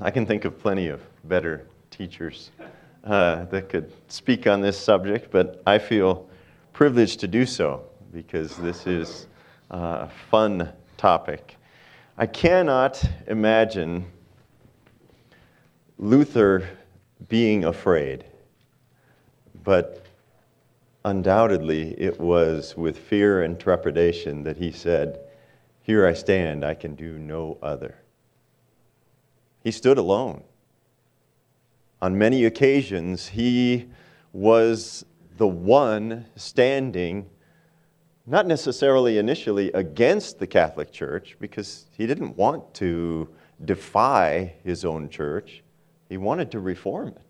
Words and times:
I 0.00 0.12
can 0.12 0.26
think 0.26 0.44
of 0.44 0.60
plenty 0.60 0.86
of 0.88 1.00
better 1.24 1.66
teachers 1.90 2.52
uh, 3.02 3.46
that 3.46 3.68
could 3.68 3.92
speak 4.06 4.46
on 4.46 4.60
this 4.60 4.78
subject, 4.78 5.32
but 5.32 5.60
I 5.66 5.78
feel 5.78 6.28
privileged 6.72 7.18
to 7.20 7.26
do 7.26 7.44
so 7.44 7.82
because 8.12 8.56
this 8.58 8.86
is 8.86 9.26
a 9.70 10.08
fun 10.30 10.72
topic. 10.96 11.56
I 12.16 12.26
cannot 12.26 13.02
imagine 13.26 14.06
Luther 15.98 16.68
being 17.28 17.64
afraid, 17.64 18.24
but 19.64 20.06
undoubtedly 21.04 22.00
it 22.00 22.20
was 22.20 22.76
with 22.76 22.96
fear 22.96 23.42
and 23.42 23.58
trepidation 23.58 24.44
that 24.44 24.56
he 24.56 24.70
said, 24.70 25.18
Here 25.82 26.06
I 26.06 26.12
stand, 26.12 26.64
I 26.64 26.74
can 26.74 26.94
do 26.94 27.18
no 27.18 27.58
other. 27.60 27.96
He 29.68 29.72
stood 29.72 29.98
alone. 29.98 30.44
On 32.00 32.16
many 32.16 32.46
occasions, 32.46 33.28
he 33.28 33.90
was 34.32 35.04
the 35.36 35.46
one 35.46 36.24
standing, 36.36 37.28
not 38.26 38.46
necessarily 38.46 39.18
initially 39.18 39.70
against 39.72 40.38
the 40.38 40.46
Catholic 40.46 40.90
Church, 40.90 41.36
because 41.38 41.84
he 41.98 42.06
didn't 42.06 42.34
want 42.38 42.72
to 42.76 43.28
defy 43.62 44.54
his 44.64 44.86
own 44.86 45.10
church, 45.10 45.62
he 46.08 46.16
wanted 46.16 46.50
to 46.52 46.60
reform 46.60 47.08
it. 47.08 47.20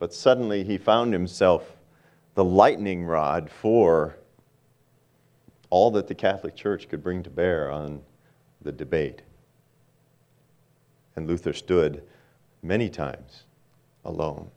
But 0.00 0.12
suddenly 0.12 0.64
he 0.64 0.78
found 0.78 1.12
himself 1.12 1.76
the 2.34 2.42
lightning 2.42 3.04
rod 3.04 3.48
for 3.48 4.16
all 5.70 5.92
that 5.92 6.08
the 6.08 6.14
Catholic 6.16 6.56
Church 6.56 6.88
could 6.88 7.04
bring 7.04 7.22
to 7.22 7.30
bear 7.30 7.70
on 7.70 8.02
the 8.62 8.72
debate. 8.72 9.22
And 11.16 11.26
Luther 11.26 11.52
stood 11.52 12.02
many 12.62 12.88
times 12.88 13.44
alone. 14.04 14.50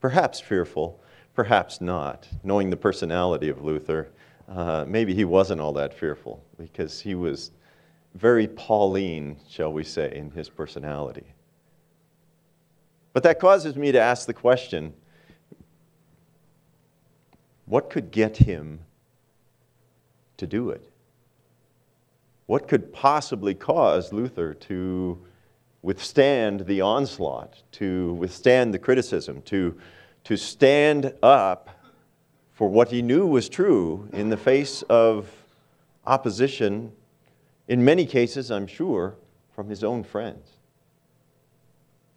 Perhaps 0.00 0.40
fearful, 0.40 1.00
perhaps 1.34 1.80
not. 1.80 2.28
Knowing 2.42 2.70
the 2.70 2.76
personality 2.76 3.48
of 3.48 3.64
Luther, 3.64 4.08
uh, 4.48 4.84
maybe 4.86 5.14
he 5.14 5.24
wasn't 5.24 5.60
all 5.60 5.72
that 5.72 5.94
fearful 5.94 6.44
because 6.58 7.00
he 7.00 7.14
was 7.14 7.50
very 8.14 8.46
Pauline, 8.46 9.36
shall 9.48 9.72
we 9.72 9.84
say, 9.84 10.12
in 10.14 10.30
his 10.30 10.48
personality. 10.48 11.26
But 13.12 13.22
that 13.22 13.40
causes 13.40 13.76
me 13.76 13.92
to 13.92 14.00
ask 14.00 14.26
the 14.26 14.34
question 14.34 14.92
what 17.66 17.90
could 17.90 18.10
get 18.10 18.36
him 18.36 18.80
to 20.36 20.46
do 20.46 20.70
it? 20.70 20.88
What 22.46 22.68
could 22.68 22.92
possibly 22.92 23.54
cause 23.54 24.12
Luther 24.12 24.54
to 24.54 25.18
withstand 25.82 26.66
the 26.66 26.80
onslaught, 26.80 27.62
to 27.72 28.14
withstand 28.14 28.72
the 28.72 28.78
criticism, 28.78 29.42
to, 29.42 29.76
to 30.24 30.36
stand 30.36 31.12
up 31.22 31.70
for 32.52 32.68
what 32.68 32.88
he 32.88 33.02
knew 33.02 33.26
was 33.26 33.48
true 33.48 34.08
in 34.12 34.30
the 34.30 34.36
face 34.36 34.82
of 34.82 35.30
opposition, 36.06 36.92
in 37.68 37.84
many 37.84 38.06
cases, 38.06 38.50
I'm 38.50 38.66
sure, 38.66 39.14
from 39.54 39.68
his 39.68 39.82
own 39.82 40.04
friends, 40.04 40.48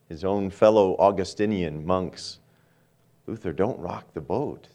his 0.07 0.23
own 0.23 0.49
fellow 0.49 0.95
Augustinian 0.97 1.85
monks. 1.85 2.39
Luther, 3.25 3.51
don't 3.51 3.79
rock 3.79 4.13
the 4.13 4.21
boat. 4.21 4.67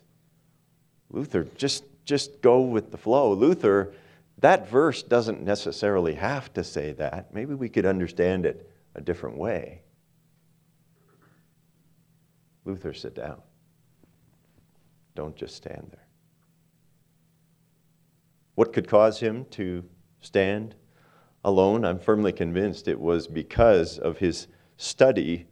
Luther, 1.11 1.47
just, 1.57 1.85
just 2.05 2.41
go 2.43 2.61
with 2.61 2.91
the 2.91 2.99
flow. 2.99 3.33
Luther, 3.33 3.93
that 4.39 4.69
verse 4.69 5.03
doesn't 5.03 5.43
necessarily 5.43 6.15
have 6.15 6.53
to 6.55 6.65
say 6.65 6.93
that. 6.93 7.33
Maybe 7.33 7.55
we 7.55 7.69
could 7.69 7.87
understand 7.87 8.47
it 8.47 8.71
a 8.95 9.01
different 9.01 9.37
way. 9.39 9.83
Luther, 12.65 12.93
sit 12.93 13.15
down. 13.15 13.41
Don't 15.15 15.37
just 15.37 15.55
stand 15.55 15.89
there. 15.93 16.07
What 18.55 18.73
could 18.73 18.89
cause 18.89 19.21
him 19.21 19.47
to 19.53 19.85
stand 20.21 20.75
alone? 21.45 21.85
I'm 21.85 21.99
firmly 21.99 22.33
convinced 22.33 22.89
it 22.89 23.01
was 23.01 23.27
because 23.27 23.99
of 23.99 24.19
his 24.19 24.49
study 24.77 25.47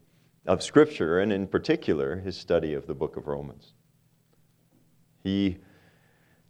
of 0.47 0.63
Scripture, 0.63 1.21
and 1.21 1.33
in 1.33 1.47
particular, 1.47 2.17
his 2.17 2.37
study 2.37 2.75
of 2.75 2.87
the 2.87 2.95
book 2.95 3.17
of 3.17 3.29
Romans. 3.29 3.75
He 5.23 5.59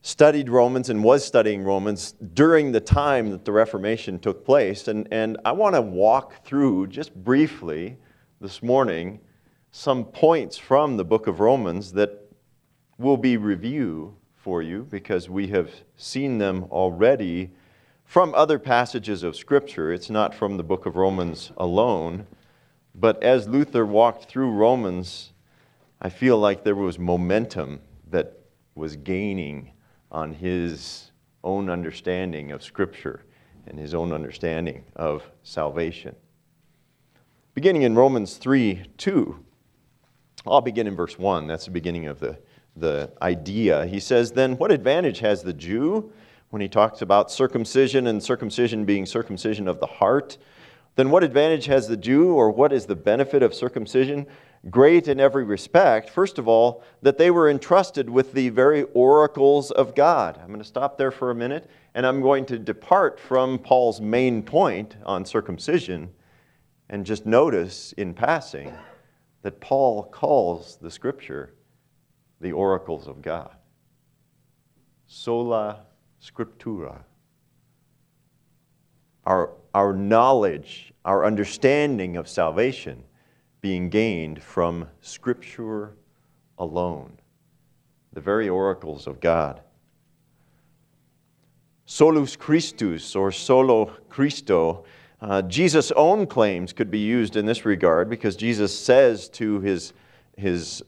studied 0.02 0.50
Romans 0.50 0.90
and 0.90 1.02
was 1.02 1.24
studying 1.24 1.62
Romans 1.62 2.14
during 2.34 2.72
the 2.72 2.80
time 2.80 3.30
that 3.30 3.44
the 3.44 3.52
Reformation 3.52 4.18
took 4.18 4.44
place. 4.44 4.88
And, 4.88 5.06
and 5.12 5.38
I 5.44 5.52
want 5.52 5.76
to 5.76 5.80
walk 5.80 6.44
through 6.44 6.88
just 6.88 7.14
briefly 7.14 7.96
this 8.40 8.62
morning 8.62 9.20
some 9.70 10.04
points 10.04 10.58
from 10.58 10.96
the 10.96 11.04
book 11.04 11.28
of 11.28 11.38
Romans 11.38 11.92
that 11.92 12.28
will 12.98 13.16
be 13.16 13.36
review 13.36 14.16
for 14.34 14.60
you 14.60 14.86
because 14.90 15.30
we 15.30 15.46
have 15.48 15.70
seen 15.96 16.38
them 16.38 16.64
already 16.64 17.52
from 18.04 18.34
other 18.34 18.58
passages 18.58 19.22
of 19.22 19.36
Scripture. 19.36 19.92
It's 19.92 20.10
not 20.10 20.34
from 20.34 20.56
the 20.56 20.64
book 20.64 20.84
of 20.84 20.96
Romans 20.96 21.52
alone. 21.56 22.26
But 22.94 23.22
as 23.22 23.48
Luther 23.48 23.86
walked 23.86 24.24
through 24.24 24.50
Romans, 24.50 25.32
I 26.00 26.08
feel 26.08 26.38
like 26.38 26.64
there 26.64 26.74
was 26.74 26.98
momentum 26.98 27.80
that 28.10 28.40
was 28.74 28.96
gaining 28.96 29.71
on 30.12 30.34
his 30.34 31.10
own 31.42 31.68
understanding 31.68 32.52
of 32.52 32.62
Scripture 32.62 33.24
and 33.66 33.78
his 33.78 33.94
own 33.94 34.12
understanding 34.12 34.84
of 34.94 35.24
salvation. 35.42 36.14
Beginning 37.54 37.82
in 37.82 37.94
Romans 37.94 38.36
3 38.36 38.84
2, 38.96 39.44
I'll 40.46 40.60
begin 40.60 40.86
in 40.86 40.94
verse 40.94 41.18
1. 41.18 41.46
That's 41.46 41.64
the 41.64 41.70
beginning 41.70 42.06
of 42.06 42.20
the, 42.20 42.38
the 42.76 43.12
idea. 43.20 43.86
He 43.86 44.00
says, 44.00 44.32
Then 44.32 44.56
what 44.56 44.70
advantage 44.70 45.20
has 45.20 45.42
the 45.42 45.52
Jew 45.52 46.12
when 46.50 46.62
he 46.62 46.68
talks 46.68 47.02
about 47.02 47.30
circumcision 47.30 48.06
and 48.06 48.22
circumcision 48.22 48.84
being 48.84 49.06
circumcision 49.06 49.68
of 49.68 49.80
the 49.80 49.86
heart? 49.86 50.38
Then 50.94 51.10
what 51.10 51.24
advantage 51.24 51.66
has 51.66 51.88
the 51.88 51.96
Jew, 51.96 52.32
or 52.32 52.50
what 52.50 52.72
is 52.72 52.86
the 52.86 52.96
benefit 52.96 53.42
of 53.42 53.54
circumcision? 53.54 54.26
Great 54.70 55.08
in 55.08 55.18
every 55.18 55.44
respect. 55.44 56.08
First 56.08 56.38
of 56.38 56.46
all, 56.46 56.82
that 57.02 57.18
they 57.18 57.30
were 57.30 57.50
entrusted 57.50 58.08
with 58.08 58.32
the 58.32 58.48
very 58.50 58.84
oracles 58.94 59.70
of 59.70 59.94
God. 59.94 60.38
I'm 60.40 60.48
going 60.48 60.60
to 60.60 60.64
stop 60.64 60.96
there 60.96 61.10
for 61.10 61.30
a 61.30 61.34
minute, 61.34 61.68
and 61.94 62.06
I'm 62.06 62.20
going 62.20 62.46
to 62.46 62.58
depart 62.58 63.18
from 63.18 63.58
Paul's 63.58 64.00
main 64.00 64.42
point 64.42 64.96
on 65.04 65.24
circumcision 65.24 66.10
and 66.88 67.04
just 67.04 67.26
notice 67.26 67.92
in 67.94 68.14
passing 68.14 68.72
that 69.42 69.60
Paul 69.60 70.04
calls 70.04 70.76
the 70.80 70.90
scripture 70.90 71.54
the 72.40 72.52
oracles 72.52 73.08
of 73.08 73.22
God. 73.22 73.54
Sola 75.06 75.80
scriptura. 76.22 77.00
Our, 79.24 79.50
our 79.74 79.92
knowledge, 79.92 80.92
our 81.04 81.24
understanding 81.24 82.16
of 82.16 82.28
salvation 82.28 83.04
being 83.62 83.88
gained 83.88 84.42
from 84.42 84.88
Scripture 85.00 85.94
alone, 86.58 87.12
the 88.12 88.20
very 88.20 88.48
oracles 88.48 89.06
of 89.06 89.20
God. 89.20 89.60
Solus 91.86 92.34
Christus 92.34 93.14
or 93.14 93.30
solo 93.30 93.86
Christo, 94.08 94.84
uh, 95.20 95.42
Jesus' 95.42 95.92
own 95.92 96.26
claims 96.26 96.72
could 96.72 96.90
be 96.90 96.98
used 96.98 97.36
in 97.36 97.46
this 97.46 97.64
regard 97.64 98.10
because 98.10 98.34
Jesus 98.34 98.76
says 98.76 99.28
to 99.30 99.60
his, 99.60 99.92
his 100.36 100.82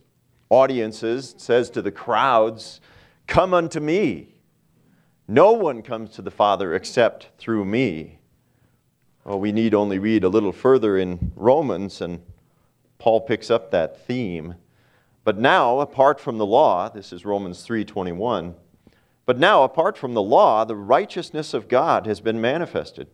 audiences, 0.51 1.37
says 1.39 1.71
to 1.71 1.83
the 1.83 1.93
crowds, 1.93 2.81
Come 3.29 3.55
unto 3.55 3.79
me. 3.79 4.35
No 5.29 5.53
one 5.53 5.81
comes 5.81 6.11
to 6.11 6.23
the 6.23 6.31
Father 6.31 6.75
except 6.75 7.29
through 7.39 7.65
me. 7.65 8.19
Well, 9.25 9.39
we 9.39 9.53
need 9.53 9.75
only 9.75 10.01
read 10.01 10.25
a 10.25 10.29
little 10.29 10.53
further 10.53 10.99
in 10.99 11.33
Romans 11.37 12.01
and 12.01 12.21
Paul 13.05 13.21
picks 13.21 13.51
up 13.51 13.71
that 13.71 14.07
theme. 14.07 14.55
But 15.25 15.39
now, 15.39 15.81
apart 15.81 16.19
from 16.19 16.39
the 16.39 16.47
law, 16.47 16.89
this 16.89 17.13
is 17.13 17.27
Romans 17.27 17.63
3:21. 17.63 18.55
But 19.27 19.39
now, 19.39 19.63
apart 19.63 19.99
from 19.99 20.15
the 20.15 20.23
law, 20.23 20.65
the 20.65 20.75
righteousness 20.75 21.53
of 21.53 21.69
God 21.69 22.07
has 22.07 22.23
been 22.23 22.41
manifested, 22.41 23.09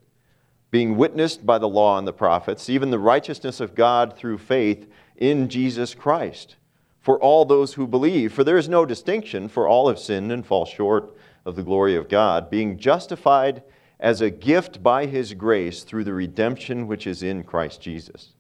being 0.71 0.97
witnessed 0.97 1.45
by 1.45 1.59
the 1.59 1.69
law 1.69 1.99
and 1.99 2.07
the 2.07 2.13
prophets, 2.13 2.71
even 2.71 2.93
the 2.93 3.01
righteousness 3.01 3.59
of 3.59 3.75
God 3.75 4.15
through 4.17 4.39
faith 4.39 4.87
in 5.17 5.49
Jesus 5.49 5.93
Christ, 5.93 6.55
for 7.01 7.21
all 7.21 7.45
those 7.45 7.75
who 7.75 7.89
believe. 7.89 8.33
For 8.33 8.45
there 8.45 8.59
is 8.59 8.69
no 8.69 8.87
distinction, 8.87 9.49
for 9.49 9.67
all 9.67 9.89
have 9.89 9.99
sinned 9.99 10.31
and 10.31 10.47
fall 10.47 10.67
short 10.67 11.17
of 11.45 11.57
the 11.57 11.65
glory 11.65 11.97
of 11.97 12.09
God, 12.09 12.49
being 12.49 12.79
justified 12.79 13.65
as 13.99 14.21
a 14.21 14.31
gift 14.31 14.85
by 14.85 15.07
his 15.07 15.35
grace 15.35 15.83
through 15.83 16.05
the 16.05 16.15
redemption 16.15 16.87
which 16.87 17.09
is 17.09 17.25
in 17.25 17.43
Christ 17.43 17.81
Jesus 17.81 18.35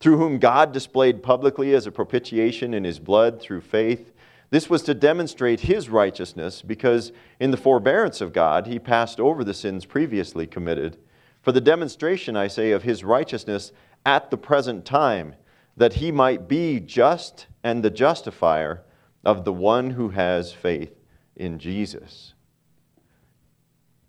through 0.00 0.18
whom 0.18 0.38
God 0.38 0.72
displayed 0.72 1.22
publicly 1.22 1.74
as 1.74 1.86
a 1.86 1.92
propitiation 1.92 2.74
in 2.74 2.84
his 2.84 2.98
blood 2.98 3.40
through 3.40 3.62
faith. 3.62 4.12
This 4.50 4.70
was 4.70 4.82
to 4.82 4.94
demonstrate 4.94 5.60
his 5.60 5.88
righteousness 5.88 6.62
because 6.62 7.12
in 7.40 7.50
the 7.50 7.56
forbearance 7.56 8.20
of 8.20 8.32
God 8.32 8.66
he 8.66 8.78
passed 8.78 9.18
over 9.18 9.42
the 9.42 9.54
sins 9.54 9.84
previously 9.84 10.46
committed 10.46 10.98
For 11.42 11.52
the 11.52 11.60
demonstration, 11.60 12.36
I 12.36 12.48
say, 12.48 12.72
of 12.72 12.82
his 12.82 13.04
righteousness 13.04 13.72
at 14.04 14.30
the 14.30 14.36
present 14.36 14.84
time, 14.84 15.36
that 15.76 15.94
he 15.94 16.10
might 16.10 16.48
be 16.48 16.80
just 16.80 17.46
and 17.62 17.82
the 17.82 17.90
justifier 17.90 18.82
of 19.24 19.44
the 19.44 19.52
one 19.52 19.90
who 19.90 20.08
has 20.08 20.52
faith 20.52 20.92
in 21.36 21.58
Jesus. 21.58 22.34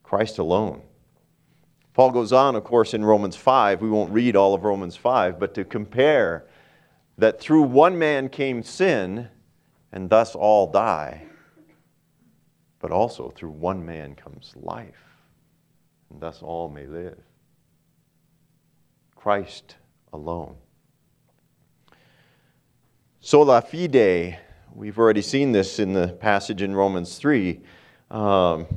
Christ 0.01 0.37
alone. 0.37 0.81
Paul 1.97 2.11
goes 2.11 2.31
on, 2.31 2.55
of 2.55 2.63
course, 2.63 2.93
in 2.93 3.03
Romans 3.03 3.35
5. 3.35 3.81
We 3.81 3.89
won't 3.89 4.11
read 4.11 4.35
all 4.35 4.53
of 4.53 4.63
Romans 4.63 4.95
5, 4.95 5.39
but 5.39 5.55
to 5.55 5.65
compare 5.65 6.45
that 7.17 7.39
through 7.39 7.63
one 7.63 7.97
man 7.97 8.29
came 8.29 8.61
sin, 8.61 9.29
and 9.91 10.07
thus 10.07 10.35
all 10.35 10.71
die, 10.71 11.23
but 12.77 12.91
also 12.91 13.31
through 13.31 13.49
one 13.49 13.83
man 13.83 14.13
comes 14.13 14.53
life, 14.55 15.03
and 16.11 16.21
thus 16.21 16.43
all 16.43 16.69
may 16.69 16.85
live. 16.85 17.17
Christ 19.15 19.77
alone. 20.13 20.55
Sola 23.21 23.59
fide, 23.59 24.37
we've 24.71 24.99
already 24.99 25.23
seen 25.23 25.51
this 25.51 25.79
in 25.79 25.93
the 25.93 26.09
passage 26.09 26.61
in 26.61 26.75
Romans 26.75 27.17
3. 27.17 27.59
Um, 28.11 28.67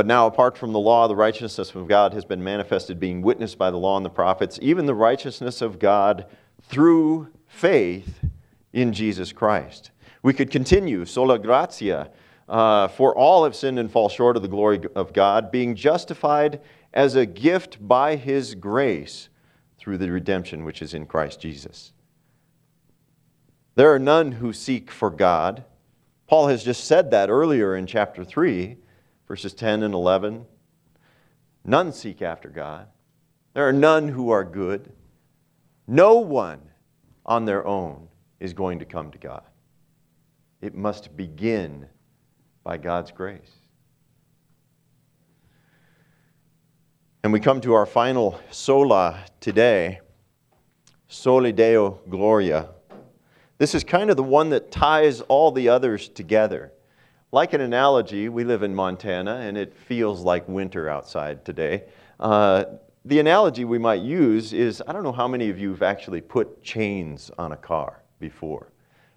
But 0.00 0.06
now, 0.06 0.26
apart 0.26 0.56
from 0.56 0.72
the 0.72 0.78
law, 0.78 1.08
the 1.08 1.14
righteousness 1.14 1.74
of 1.74 1.86
God 1.86 2.14
has 2.14 2.24
been 2.24 2.42
manifested, 2.42 2.98
being 2.98 3.20
witnessed 3.20 3.58
by 3.58 3.70
the 3.70 3.76
law 3.76 3.98
and 3.98 4.06
the 4.06 4.08
prophets, 4.08 4.58
even 4.62 4.86
the 4.86 4.94
righteousness 4.94 5.60
of 5.60 5.78
God 5.78 6.24
through 6.62 7.28
faith 7.46 8.24
in 8.72 8.94
Jesus 8.94 9.30
Christ. 9.30 9.90
We 10.22 10.32
could 10.32 10.50
continue, 10.50 11.04
sola 11.04 11.38
gratia, 11.38 12.10
uh, 12.48 12.88
for 12.88 13.14
all 13.14 13.44
have 13.44 13.54
sinned 13.54 13.78
and 13.78 13.92
fall 13.92 14.08
short 14.08 14.36
of 14.36 14.42
the 14.42 14.48
glory 14.48 14.80
of 14.94 15.12
God, 15.12 15.50
being 15.50 15.74
justified 15.74 16.62
as 16.94 17.14
a 17.14 17.26
gift 17.26 17.86
by 17.86 18.16
his 18.16 18.54
grace 18.54 19.28
through 19.76 19.98
the 19.98 20.10
redemption 20.10 20.64
which 20.64 20.80
is 20.80 20.94
in 20.94 21.04
Christ 21.04 21.42
Jesus. 21.42 21.92
There 23.74 23.92
are 23.92 23.98
none 23.98 24.32
who 24.32 24.54
seek 24.54 24.90
for 24.90 25.10
God. 25.10 25.64
Paul 26.26 26.46
has 26.48 26.64
just 26.64 26.84
said 26.84 27.10
that 27.10 27.28
earlier 27.28 27.76
in 27.76 27.86
chapter 27.86 28.24
3 28.24 28.78
verses 29.30 29.54
10 29.54 29.84
and 29.84 29.94
11. 29.94 30.44
None 31.64 31.92
seek 31.92 32.20
after 32.20 32.48
God. 32.48 32.88
There 33.54 33.68
are 33.68 33.72
none 33.72 34.08
who 34.08 34.30
are 34.30 34.42
good. 34.42 34.90
No 35.86 36.16
one 36.16 36.58
on 37.24 37.44
their 37.44 37.64
own 37.64 38.08
is 38.40 38.54
going 38.54 38.80
to 38.80 38.84
come 38.84 39.12
to 39.12 39.18
God. 39.18 39.44
It 40.60 40.74
must 40.74 41.16
begin 41.16 41.86
by 42.64 42.76
God's 42.76 43.12
grace. 43.12 43.52
And 47.22 47.32
we 47.32 47.38
come 47.38 47.60
to 47.60 47.74
our 47.74 47.86
final 47.86 48.40
sola 48.50 49.26
today, 49.38 50.00
Soli 51.06 51.52
Deo 51.52 52.00
Gloria. 52.08 52.70
This 53.58 53.76
is 53.76 53.84
kind 53.84 54.10
of 54.10 54.16
the 54.16 54.24
one 54.24 54.50
that 54.50 54.72
ties 54.72 55.20
all 55.20 55.52
the 55.52 55.68
others 55.68 56.08
together. 56.08 56.72
Like 57.32 57.52
an 57.52 57.60
analogy, 57.60 58.28
we 58.28 58.42
live 58.42 58.64
in 58.64 58.74
Montana 58.74 59.36
and 59.36 59.56
it 59.56 59.72
feels 59.72 60.22
like 60.22 60.48
winter 60.48 60.88
outside 60.88 61.44
today. 61.44 61.84
Uh, 62.18 62.64
the 63.04 63.20
analogy 63.20 63.64
we 63.64 63.78
might 63.78 64.02
use 64.02 64.52
is 64.52 64.82
I 64.84 64.92
don't 64.92 65.04
know 65.04 65.12
how 65.12 65.28
many 65.28 65.48
of 65.48 65.56
you 65.56 65.70
have 65.70 65.82
actually 65.82 66.22
put 66.22 66.60
chains 66.64 67.30
on 67.38 67.52
a 67.52 67.56
car 67.56 68.02
before. 68.18 68.72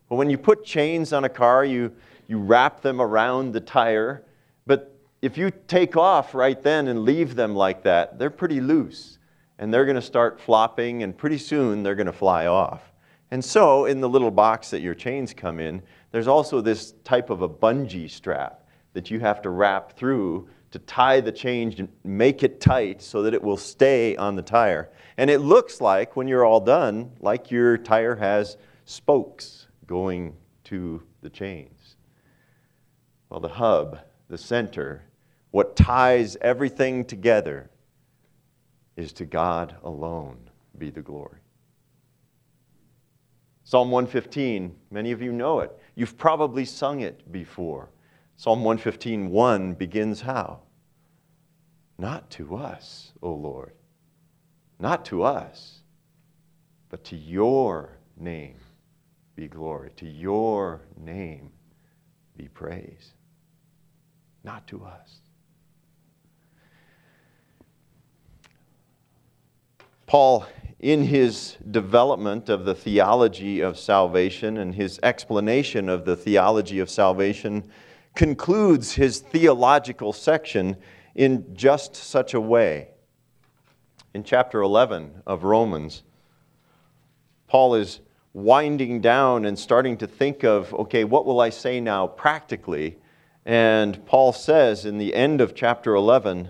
But 0.09 0.17
when 0.17 0.29
you 0.29 0.37
put 0.37 0.63
chains 0.63 1.11
on 1.11 1.23
a 1.23 1.29
car, 1.29 1.65
you, 1.65 1.91
you 2.27 2.37
wrap 2.37 2.81
them 2.81 3.01
around 3.01 3.51
the 3.51 3.61
tire. 3.61 4.23
But 4.67 4.95
if 5.23 5.35
you 5.35 5.51
take 5.67 5.97
off 5.97 6.35
right 6.35 6.61
then 6.61 6.89
and 6.89 7.05
leave 7.05 7.33
them 7.33 7.55
like 7.55 7.81
that, 7.81 8.19
they're 8.19 8.29
pretty 8.29 8.61
loose. 8.61 9.17
And 9.57 9.73
they're 9.73 9.85
going 9.85 9.95
to 9.95 10.01
start 10.01 10.39
flopping, 10.39 11.03
and 11.03 11.17
pretty 11.17 11.37
soon 11.37 11.81
they're 11.81 11.95
going 11.95 12.07
to 12.07 12.13
fly 12.13 12.45
off. 12.45 12.91
And 13.31 13.43
so, 13.43 13.85
in 13.85 14.01
the 14.01 14.09
little 14.09 14.29
box 14.29 14.69
that 14.71 14.81
your 14.81 14.93
chains 14.93 15.33
come 15.33 15.59
in, 15.59 15.81
there's 16.13 16.27
also 16.27 16.61
this 16.61 16.93
type 17.03 17.31
of 17.31 17.41
a 17.41 17.49
bungee 17.49 18.09
strap 18.09 18.67
that 18.93 19.09
you 19.09 19.19
have 19.19 19.41
to 19.41 19.49
wrap 19.49 19.97
through 19.97 20.47
to 20.69 20.77
tie 20.77 21.19
the 21.19 21.31
chain 21.31 21.73
and 21.79 21.89
make 22.03 22.43
it 22.43 22.61
tight 22.61 23.01
so 23.01 23.23
that 23.23 23.33
it 23.33 23.41
will 23.41 23.57
stay 23.57 24.15
on 24.15 24.35
the 24.35 24.41
tire. 24.43 24.91
And 25.17 25.31
it 25.31 25.39
looks 25.39 25.81
like, 25.81 26.15
when 26.15 26.27
you're 26.27 26.45
all 26.45 26.59
done, 26.59 27.11
like 27.19 27.49
your 27.49 27.79
tire 27.79 28.15
has 28.15 28.57
spokes 28.85 29.65
going 29.87 30.35
to 30.65 31.01
the 31.21 31.31
chains. 31.31 31.95
Well, 33.29 33.39
the 33.39 33.49
hub, 33.49 33.99
the 34.29 34.37
center, 34.37 35.01
what 35.49 35.75
ties 35.75 36.37
everything 36.41 37.05
together 37.05 37.71
is 38.95 39.13
to 39.13 39.25
God 39.25 39.75
alone 39.83 40.37
be 40.77 40.91
the 40.91 41.01
glory. 41.01 41.39
Psalm 43.63 43.89
115, 43.89 44.75
many 44.91 45.11
of 45.11 45.19
you 45.19 45.31
know 45.31 45.61
it. 45.61 45.75
You've 45.95 46.17
probably 46.17 46.65
sung 46.65 47.01
it 47.01 47.31
before. 47.31 47.89
Psalm 48.35 48.63
115, 48.63 49.29
1 49.29 49.73
begins 49.73 50.21
how? 50.21 50.61
Not 51.97 52.29
to 52.31 52.55
us, 52.55 53.13
O 53.21 53.31
Lord. 53.31 53.73
Not 54.79 55.05
to 55.05 55.23
us, 55.23 55.83
but 56.89 57.03
to 57.05 57.15
your 57.15 57.97
name 58.17 58.55
be 59.35 59.47
glory. 59.47 59.91
To 59.97 60.07
your 60.07 60.81
name 60.97 61.51
be 62.35 62.47
praise. 62.47 63.13
Not 64.43 64.67
to 64.67 64.83
us. 64.83 65.22
Paul 70.05 70.45
in 70.83 71.01
his 71.01 71.55
development 71.71 72.49
of 72.49 72.65
the 72.65 72.75
theology 72.75 73.61
of 73.61 73.79
salvation 73.79 74.57
and 74.57 74.75
his 74.75 74.99
explanation 75.01 75.87
of 75.87 76.03
the 76.03 76.17
theology 76.17 76.79
of 76.79 76.89
salvation, 76.89 77.63
concludes 78.15 78.91
his 78.91 79.19
theological 79.19 80.11
section 80.11 80.75
in 81.15 81.55
just 81.55 81.95
such 81.95 82.33
a 82.33 82.41
way. 82.41 82.89
In 84.13 84.25
chapter 84.25 84.61
11 84.61 85.23
of 85.25 85.45
Romans, 85.45 86.03
Paul 87.47 87.75
is 87.75 88.01
winding 88.33 88.99
down 88.99 89.45
and 89.45 89.57
starting 89.57 89.95
to 89.97 90.05
think 90.05 90.43
of, 90.43 90.73
okay, 90.73 91.05
what 91.05 91.25
will 91.25 91.39
I 91.39 91.49
say 91.49 91.79
now 91.79 92.07
practically? 92.07 92.97
And 93.45 94.05
Paul 94.05 94.33
says 94.33 94.85
in 94.85 94.97
the 94.97 95.15
end 95.15 95.39
of 95.39 95.55
chapter 95.55 95.95
11, 95.95 96.49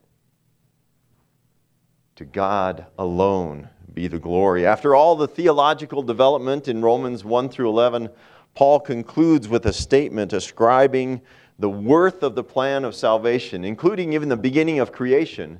To 2.21 2.25
God 2.25 2.85
alone 2.99 3.67
be 3.95 4.07
the 4.07 4.19
glory. 4.19 4.63
After 4.63 4.93
all 4.93 5.15
the 5.15 5.27
theological 5.27 6.03
development 6.03 6.67
in 6.67 6.83
Romans 6.83 7.25
1 7.25 7.49
through 7.49 7.69
11, 7.69 8.09
Paul 8.53 8.79
concludes 8.79 9.47
with 9.47 9.65
a 9.65 9.73
statement 9.73 10.31
ascribing 10.31 11.21
the 11.57 11.71
worth 11.71 12.21
of 12.21 12.35
the 12.35 12.43
plan 12.43 12.85
of 12.85 12.93
salvation, 12.93 13.63
including 13.63 14.13
even 14.13 14.29
the 14.29 14.37
beginning 14.37 14.77
of 14.77 14.91
creation, 14.91 15.59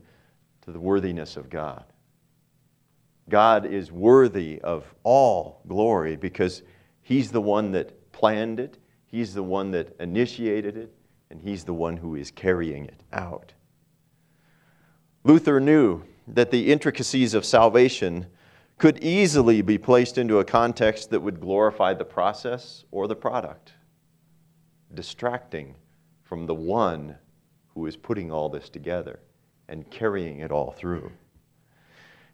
to 0.62 0.72
the 0.72 0.80
worthiness 0.80 1.36
of 1.36 1.50
God. 1.50 1.84
God 3.28 3.66
is 3.66 3.92
worthy 3.92 4.62
of 4.62 4.86
all 5.02 5.64
glory 5.68 6.16
because 6.16 6.62
He's 7.02 7.32
the 7.32 7.42
one 7.42 7.72
that 7.72 8.12
planned 8.12 8.60
it, 8.60 8.78
He's 9.08 9.34
the 9.34 9.42
one 9.42 9.72
that 9.72 9.96
initiated 10.00 10.78
it, 10.78 10.94
and 11.32 11.42
He's 11.42 11.64
the 11.64 11.74
one 11.74 11.98
who 11.98 12.14
is 12.14 12.30
carrying 12.30 12.86
it 12.86 13.02
out. 13.12 13.52
Luther 15.24 15.60
knew 15.60 16.04
that 16.34 16.52
the 16.52 16.72
intricacies 16.72 17.34
of 17.34 17.46
salvation 17.46 18.26
could 18.78 19.04
easily 19.04 19.62
be 19.62 19.78
placed 19.78 20.18
into 20.18 20.40
a 20.40 20.46
context 20.46 21.10
that 21.12 21.20
would 21.20 21.40
glorify 21.40 21.94
the 21.94 22.06
process 22.06 22.86
or 22.90 23.08
the 23.08 23.16
product, 23.16 23.74
distracting 24.94 25.76
from 26.24 26.46
the 26.48 26.56
one 26.56 27.16
who 27.76 27.86
is 27.86 27.96
putting 27.96 28.32
all 28.32 28.50
this 28.50 28.70
together 28.70 29.20
and 29.68 29.90
carrying 29.92 30.40
it 30.40 30.52
all 30.52 30.72
through. 30.72 31.12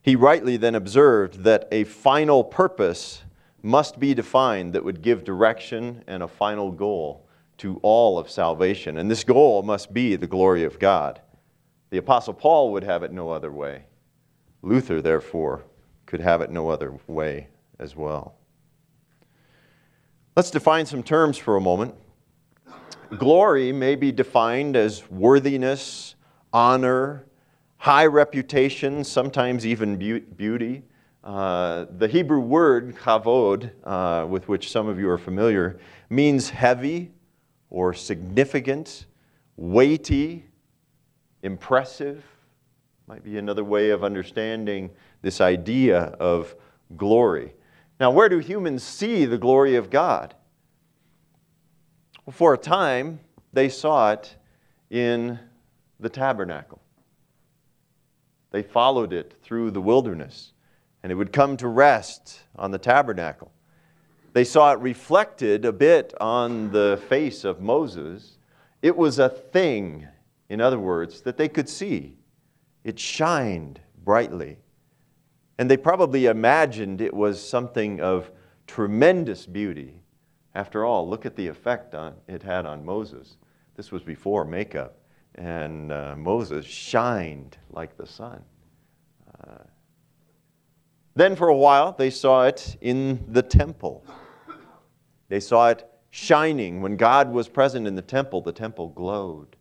He 0.02 0.16
rightly 0.16 0.56
then 0.56 0.76
observed 0.76 1.44
that 1.44 1.68
a 1.72 1.84
final 1.84 2.44
purpose 2.44 3.24
must 3.62 4.00
be 4.00 4.14
defined 4.14 4.74
that 4.74 4.84
would 4.84 5.02
give 5.02 5.24
direction 5.24 6.04
and 6.08 6.24
a 6.24 6.28
final 6.28 6.72
goal 6.72 7.28
to 7.58 7.80
all 7.82 8.18
of 8.18 8.30
salvation. 8.30 8.98
And 8.98 9.12
this 9.12 9.24
goal 9.24 9.64
must 9.64 9.94
be 9.94 10.16
the 10.16 10.28
glory 10.28 10.64
of 10.64 10.80
God. 10.80 11.20
The 11.90 11.98
Apostle 11.98 12.34
Paul 12.34 12.72
would 12.74 12.84
have 12.84 13.04
it 13.04 13.12
no 13.12 13.30
other 13.30 13.52
way. 13.52 13.84
Luther, 14.62 15.02
therefore, 15.02 15.64
could 16.06 16.20
have 16.20 16.42
it 16.42 16.52
no 16.52 16.70
other 16.70 16.94
way 17.08 17.48
as 17.80 17.96
well. 17.96 18.36
Let's 20.36 20.52
define 20.52 20.86
some 20.86 21.04
terms 21.04 21.38
for 21.38 21.56
a 21.56 21.62
moment. 21.62 21.96
Glory 23.18 23.72
may 23.72 23.96
be 23.96 24.12
defined 24.12 24.76
as 24.76 25.10
worthiness, 25.10 26.16
honor, 26.52 27.26
high 27.78 28.06
reputation, 28.06 29.04
sometimes 29.04 29.66
even 29.66 29.96
beauty. 29.96 30.84
Uh, 31.24 31.86
the 31.98 32.08
Hebrew 32.08 32.40
word 32.40 32.96
kavod, 32.96 33.72
uh, 33.84 34.26
with 34.28 34.48
which 34.48 34.72
some 34.72 34.88
of 34.88 35.00
you 35.00 35.10
are 35.10 35.18
familiar, 35.18 35.80
means 36.10 36.50
heavy 36.50 37.12
or 37.70 37.94
significant, 37.94 39.06
weighty, 39.56 40.46
impressive. 41.44 42.24
Might 43.08 43.24
be 43.24 43.38
another 43.38 43.64
way 43.64 43.92
of 43.92 44.04
understanding 44.04 44.90
this 45.22 45.40
idea 45.40 46.00
of 46.20 46.56
glory. 46.96 47.54
Now, 48.00 48.12
where 48.12 48.30
do 48.30 48.40
humans 48.40 48.84
see 48.84 49.26
the 49.26 49.38
glory 49.38 49.76
of 49.76 49.90
God? 49.90 50.36
Well, 52.26 52.34
for 52.34 52.54
a 52.54 52.58
time, 52.58 53.20
they 53.54 53.70
saw 53.70 54.12
it 54.12 54.36
in 54.90 55.40
the 56.00 56.10
tabernacle. 56.10 56.82
They 58.52 58.64
followed 58.64 59.14
it 59.14 59.36
through 59.42 59.72
the 59.72 59.82
wilderness, 59.82 60.54
and 61.04 61.12
it 61.12 61.16
would 61.16 61.34
come 61.34 61.58
to 61.58 61.68
rest 61.68 62.42
on 62.56 62.72
the 62.72 62.78
tabernacle. 62.78 63.52
They 64.34 64.44
saw 64.44 64.74
it 64.74 64.80
reflected 64.80 65.66
a 65.66 65.72
bit 65.72 66.14
on 66.22 66.72
the 66.72 67.02
face 67.10 67.44
of 67.44 67.62
Moses. 67.62 68.38
It 68.82 68.96
was 68.96 69.18
a 69.20 69.30
thing, 69.30 70.08
in 70.50 70.62
other 70.62 70.80
words, 70.80 71.22
that 71.22 71.38
they 71.38 71.50
could 71.50 71.70
see. 71.70 72.18
It 72.84 73.00
shined 73.00 73.82
brightly. 74.04 74.58
And 75.58 75.70
they 75.70 75.78
probably 75.78 76.28
imagined 76.28 77.02
it 77.02 77.14
was 77.14 77.44
something 77.46 78.00
of 78.00 78.32
tremendous 78.68 79.46
beauty. 79.46 80.02
After 80.56 80.86
all, 80.86 81.10
look 81.10 81.26
at 81.26 81.36
the 81.36 81.48
effect 81.48 81.96
on, 81.96 82.14
it 82.28 82.44
had 82.44 82.66
on 82.66 82.86
Moses. 82.86 83.38
This 83.76 83.92
was 83.92 84.04
before 84.04 84.46
makeup 84.46 84.98
and 85.38 85.92
uh, 85.92 86.16
Moses 86.18 86.66
shined 86.66 87.58
like 87.70 87.96
the 87.96 88.08
sun. 88.08 88.44
Uh, 89.48 89.58
then, 91.16 91.36
for 91.36 91.48
a 91.48 91.56
while, 91.56 91.94
they 91.94 92.10
saw 92.10 92.44
it 92.44 92.78
in 92.82 93.26
the 93.28 93.42
temple. 93.42 94.06
They 95.30 95.40
saw 95.40 95.70
it 95.70 95.90
shining. 96.10 96.82
When 96.82 96.96
God 96.96 97.32
was 97.32 97.48
present 97.48 97.88
in 97.88 97.96
the 97.96 98.02
temple, 98.02 98.42
the 98.42 98.52
temple 98.52 98.90
glowed, 98.90 99.56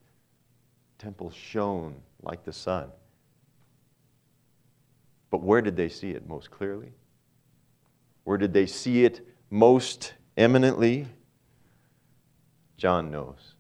temple 0.99 1.31
shone 1.31 1.95
like 2.23 2.45
the 2.45 2.53
sun. 2.53 2.89
But 5.31 5.43
where 5.43 5.61
did 5.61 5.77
they 5.77 5.89
see 5.89 6.11
it 6.11 6.29
most 6.29 6.51
clearly? 6.51 6.93
Where 8.25 8.39
did 8.39 8.53
they 8.53 8.67
see 8.67 9.05
it 9.05 9.27
most 9.51 10.15
eminently? 10.37 11.07
John 12.77 13.11
knows 13.11 13.55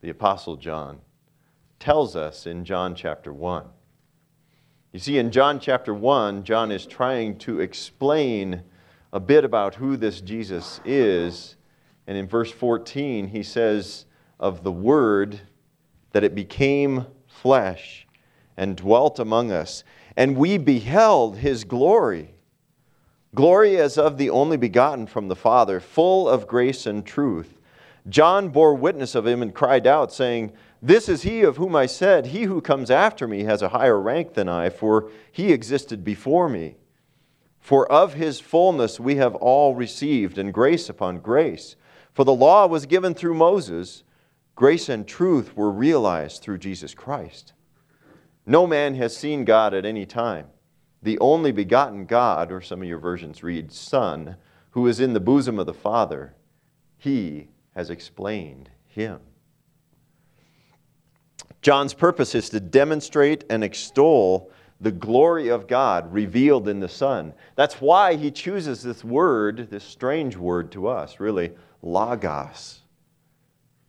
the 0.00 0.10
Apostle 0.10 0.56
John, 0.56 1.00
tells 1.80 2.14
us 2.14 2.46
in 2.46 2.64
John 2.64 2.94
chapter 2.94 3.32
1. 3.32 3.64
You 4.92 5.00
see, 5.00 5.18
in 5.18 5.30
John 5.30 5.60
chapter 5.60 5.92
1, 5.92 6.44
John 6.44 6.70
is 6.70 6.86
trying 6.86 7.38
to 7.38 7.60
explain 7.60 8.62
a 9.12 9.20
bit 9.20 9.44
about 9.44 9.74
who 9.74 9.96
this 9.96 10.20
Jesus 10.20 10.80
is. 10.84 11.56
And 12.06 12.16
in 12.16 12.26
verse 12.26 12.50
14, 12.50 13.28
he 13.28 13.42
says 13.42 14.06
of 14.40 14.62
the 14.62 14.72
Word 14.72 15.40
that 16.18 16.24
it 16.24 16.34
became 16.34 17.06
flesh 17.28 18.04
and 18.56 18.76
dwelt 18.76 19.20
among 19.20 19.52
us, 19.52 19.84
and 20.16 20.36
we 20.36 20.58
beheld 20.58 21.36
his 21.36 21.62
glory. 21.62 22.34
Glory 23.36 23.76
as 23.76 23.96
of 23.96 24.18
the 24.18 24.28
only 24.28 24.56
begotten 24.56 25.06
from 25.06 25.28
the 25.28 25.36
Father, 25.36 25.78
full 25.78 26.28
of 26.28 26.48
grace 26.48 26.86
and 26.86 27.06
truth. 27.06 27.60
John 28.08 28.48
bore 28.48 28.74
witness 28.74 29.14
of 29.14 29.28
him 29.28 29.42
and 29.42 29.54
cried 29.54 29.86
out, 29.86 30.12
saying, 30.12 30.52
This 30.82 31.08
is 31.08 31.22
he 31.22 31.42
of 31.42 31.56
whom 31.56 31.76
I 31.76 31.86
said, 31.86 32.26
He 32.26 32.42
who 32.42 32.60
comes 32.60 32.90
after 32.90 33.28
me 33.28 33.44
has 33.44 33.62
a 33.62 33.68
higher 33.68 34.00
rank 34.00 34.34
than 34.34 34.48
I, 34.48 34.70
for 34.70 35.12
he 35.30 35.52
existed 35.52 36.02
before 36.02 36.48
me. 36.48 36.78
For 37.60 37.86
of 37.92 38.14
his 38.14 38.40
fullness 38.40 38.98
we 38.98 39.14
have 39.18 39.36
all 39.36 39.76
received, 39.76 40.36
and 40.36 40.52
grace 40.52 40.88
upon 40.88 41.20
grace. 41.20 41.76
For 42.12 42.24
the 42.24 42.34
law 42.34 42.66
was 42.66 42.86
given 42.86 43.14
through 43.14 43.34
Moses, 43.34 44.02
grace 44.58 44.88
and 44.88 45.06
truth 45.06 45.56
were 45.56 45.70
realized 45.70 46.42
through 46.42 46.58
Jesus 46.58 46.92
Christ. 46.92 47.52
No 48.44 48.66
man 48.66 48.96
has 48.96 49.16
seen 49.16 49.44
God 49.44 49.72
at 49.72 49.84
any 49.84 50.04
time. 50.04 50.46
The 51.00 51.16
only 51.20 51.52
begotten 51.52 52.06
God, 52.06 52.50
or 52.50 52.60
some 52.60 52.82
of 52.82 52.88
your 52.88 52.98
versions 52.98 53.44
read 53.44 53.70
Son, 53.70 54.34
who 54.70 54.88
is 54.88 54.98
in 54.98 55.12
the 55.12 55.20
bosom 55.20 55.60
of 55.60 55.66
the 55.66 55.72
Father, 55.72 56.34
he 56.96 57.50
has 57.76 57.88
explained 57.88 58.68
him. 58.88 59.20
John's 61.62 61.94
purpose 61.94 62.34
is 62.34 62.48
to 62.48 62.58
demonstrate 62.58 63.44
and 63.48 63.62
extol 63.62 64.50
the 64.80 64.90
glory 64.90 65.50
of 65.50 65.68
God 65.68 66.12
revealed 66.12 66.66
in 66.66 66.80
the 66.80 66.88
Son. 66.88 67.32
That's 67.54 67.80
why 67.80 68.16
he 68.16 68.32
chooses 68.32 68.82
this 68.82 69.04
word, 69.04 69.70
this 69.70 69.84
strange 69.84 70.36
word 70.36 70.72
to 70.72 70.88
us, 70.88 71.20
really, 71.20 71.52
logos. 71.80 72.80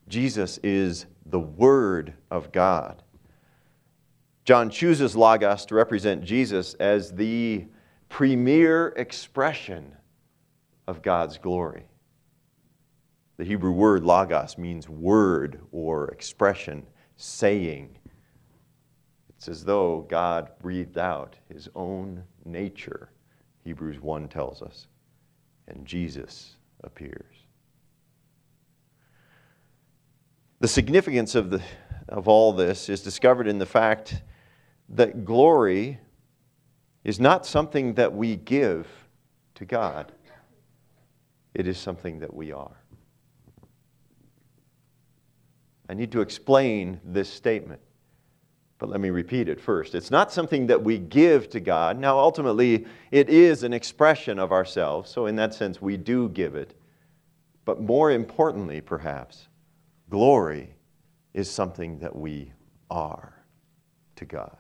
Jesus 0.10 0.60
is 0.64 1.06
the 1.26 1.40
Word 1.40 2.14
of 2.30 2.52
God. 2.52 3.04
John 4.44 4.72
chooses 4.72 5.16
logos 5.16 5.66
to 5.68 5.76
represent 5.76 6.24
Jesus 6.24 6.74
as 6.76 7.12
the 7.12 7.68
premier 8.10 8.88
expression 8.98 9.96
of 10.88 11.04
God's 11.04 11.38
glory. 11.38 11.84
The 13.38 13.46
Hebrew 13.46 13.72
word 13.72 14.04
logos 14.04 14.58
means 14.58 14.90
word 14.90 15.62
or 15.72 16.08
expression, 16.10 16.86
saying. 17.16 17.96
It's 19.30 19.48
as 19.48 19.64
though 19.64 20.08
God 20.10 20.50
breathed 20.60 20.98
out 20.98 21.36
his 21.48 21.70
own 21.76 22.24
nature, 22.44 23.12
Hebrews 23.64 24.02
1 24.02 24.28
tells 24.30 24.64
us, 24.64 24.88
and 25.68 25.86
Jesus 25.86 26.56
appears. 26.84 27.39
The 30.60 30.68
significance 30.68 31.36
of, 31.36 31.50
the, 31.52 31.62
of 32.10 32.28
all 32.28 32.52
this 32.52 32.90
is 32.90 33.02
discovered 33.02 33.48
in 33.48 33.60
the 33.60 33.66
fact 33.66 34.22
that 34.90 35.24
glory 35.24 36.00
is 37.04 37.20
not 37.20 37.46
something 37.46 37.94
that 37.94 38.14
we 38.14 38.36
give 38.36 38.88
to 39.56 39.66
God, 39.66 40.12
it 41.54 41.68
is 41.68 41.78
something 41.78 42.20
that 42.20 42.34
we 42.34 42.52
are. 42.52 42.78
I 45.90 45.94
need 45.94 46.12
to 46.12 46.22
explain 46.22 47.00
this 47.04 47.30
statement. 47.30 47.82
But 48.78 48.90
let 48.90 49.02
me 49.02 49.10
repeat 49.10 49.50
it 49.50 49.60
first. 49.60 49.94
It's 49.94 50.12
not 50.12 50.32
something 50.32 50.68
that 50.68 50.82
we 50.82 50.98
give 50.98 51.50
to 51.50 51.60
God. 51.60 52.00
Now, 52.00 52.18
ultimately, 52.18 52.86
it 53.12 53.30
is 53.30 53.64
an 53.64 53.74
expression 53.74 54.40
of 54.40 54.54
ourselves, 54.54 55.12
so 55.12 55.26
in 55.26 55.36
that 55.36 55.54
sense, 55.54 55.82
we 55.82 55.98
do 55.98 56.30
give 56.30 56.56
it. 56.56 56.80
But 57.66 57.82
more 57.82 58.12
importantly, 58.12 58.80
perhaps, 58.80 59.49
glory 60.10 60.74
is 61.34 61.50
something 61.50 62.00
that 62.00 62.16
we 62.16 62.52
are 62.90 63.34
to 64.16 64.26
God. 64.26 64.58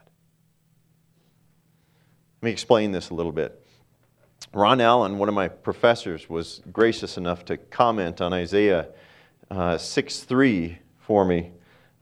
Let 2.41 2.47
me 2.47 2.51
explain 2.51 2.91
this 2.91 3.09
a 3.09 3.13
little 3.13 3.31
bit. 3.31 3.65
Ron 4.53 4.79
Allen, 4.79 5.17
one 5.17 5.27
of 5.27 5.35
my 5.35 5.47
professors, 5.47 6.29
was 6.29 6.61
gracious 6.71 7.17
enough 7.17 7.43
to 7.45 7.57
comment 7.57 8.21
on 8.21 8.31
Isaiah 8.31 8.87
uh, 9.51 9.77
6 9.77 10.19
3 10.21 10.79
for 10.97 11.25
me 11.25 11.51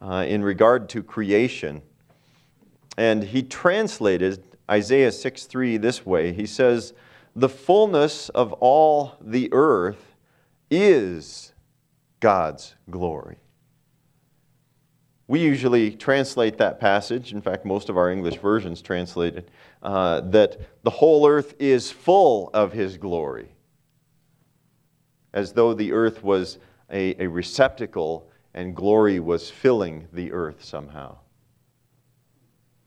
uh, 0.01 0.25
in 0.27 0.43
regard 0.43 0.89
to 0.89 1.01
creation. 1.01 1.81
And 2.97 3.23
he 3.23 3.43
translated 3.43 4.43
Isaiah 4.69 5.11
6 5.11 5.45
3 5.45 5.77
this 5.77 6.05
way 6.05 6.33
He 6.33 6.45
says, 6.45 6.93
The 7.35 7.49
fullness 7.49 8.29
of 8.29 8.53
all 8.53 9.15
the 9.21 9.49
earth 9.51 10.15
is 10.69 11.53
God's 12.19 12.75
glory. 12.89 13.37
We 15.27 15.41
usually 15.41 15.91
translate 15.91 16.57
that 16.57 16.79
passage, 16.79 17.33
in 17.33 17.41
fact, 17.41 17.65
most 17.65 17.89
of 17.89 17.97
our 17.97 18.09
English 18.09 18.37
versions 18.37 18.81
translate 18.81 19.35
it, 19.35 19.49
uh, 19.83 20.21
that 20.21 20.57
the 20.83 20.89
whole 20.89 21.27
earth 21.27 21.53
is 21.59 21.91
full 21.91 22.49
of 22.53 22.71
His 22.71 22.97
glory, 22.97 23.49
as 25.33 25.51
though 25.51 25.73
the 25.73 25.91
earth 25.91 26.23
was 26.23 26.59
a, 26.89 27.21
a 27.21 27.27
receptacle 27.27 28.29
and 28.53 28.75
glory 28.75 29.19
was 29.19 29.49
filling 29.49 30.07
the 30.13 30.31
earth 30.31 30.63
somehow. 30.63 31.17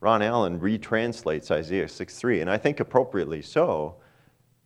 Ron 0.01 0.23
Allen 0.23 0.59
retranslates 0.59 1.51
Isaiah 1.51 1.87
6:3, 1.87 2.41
and 2.41 2.51
I 2.51 2.57
think 2.57 2.81
appropriately 2.81 3.43
so, 3.43 3.97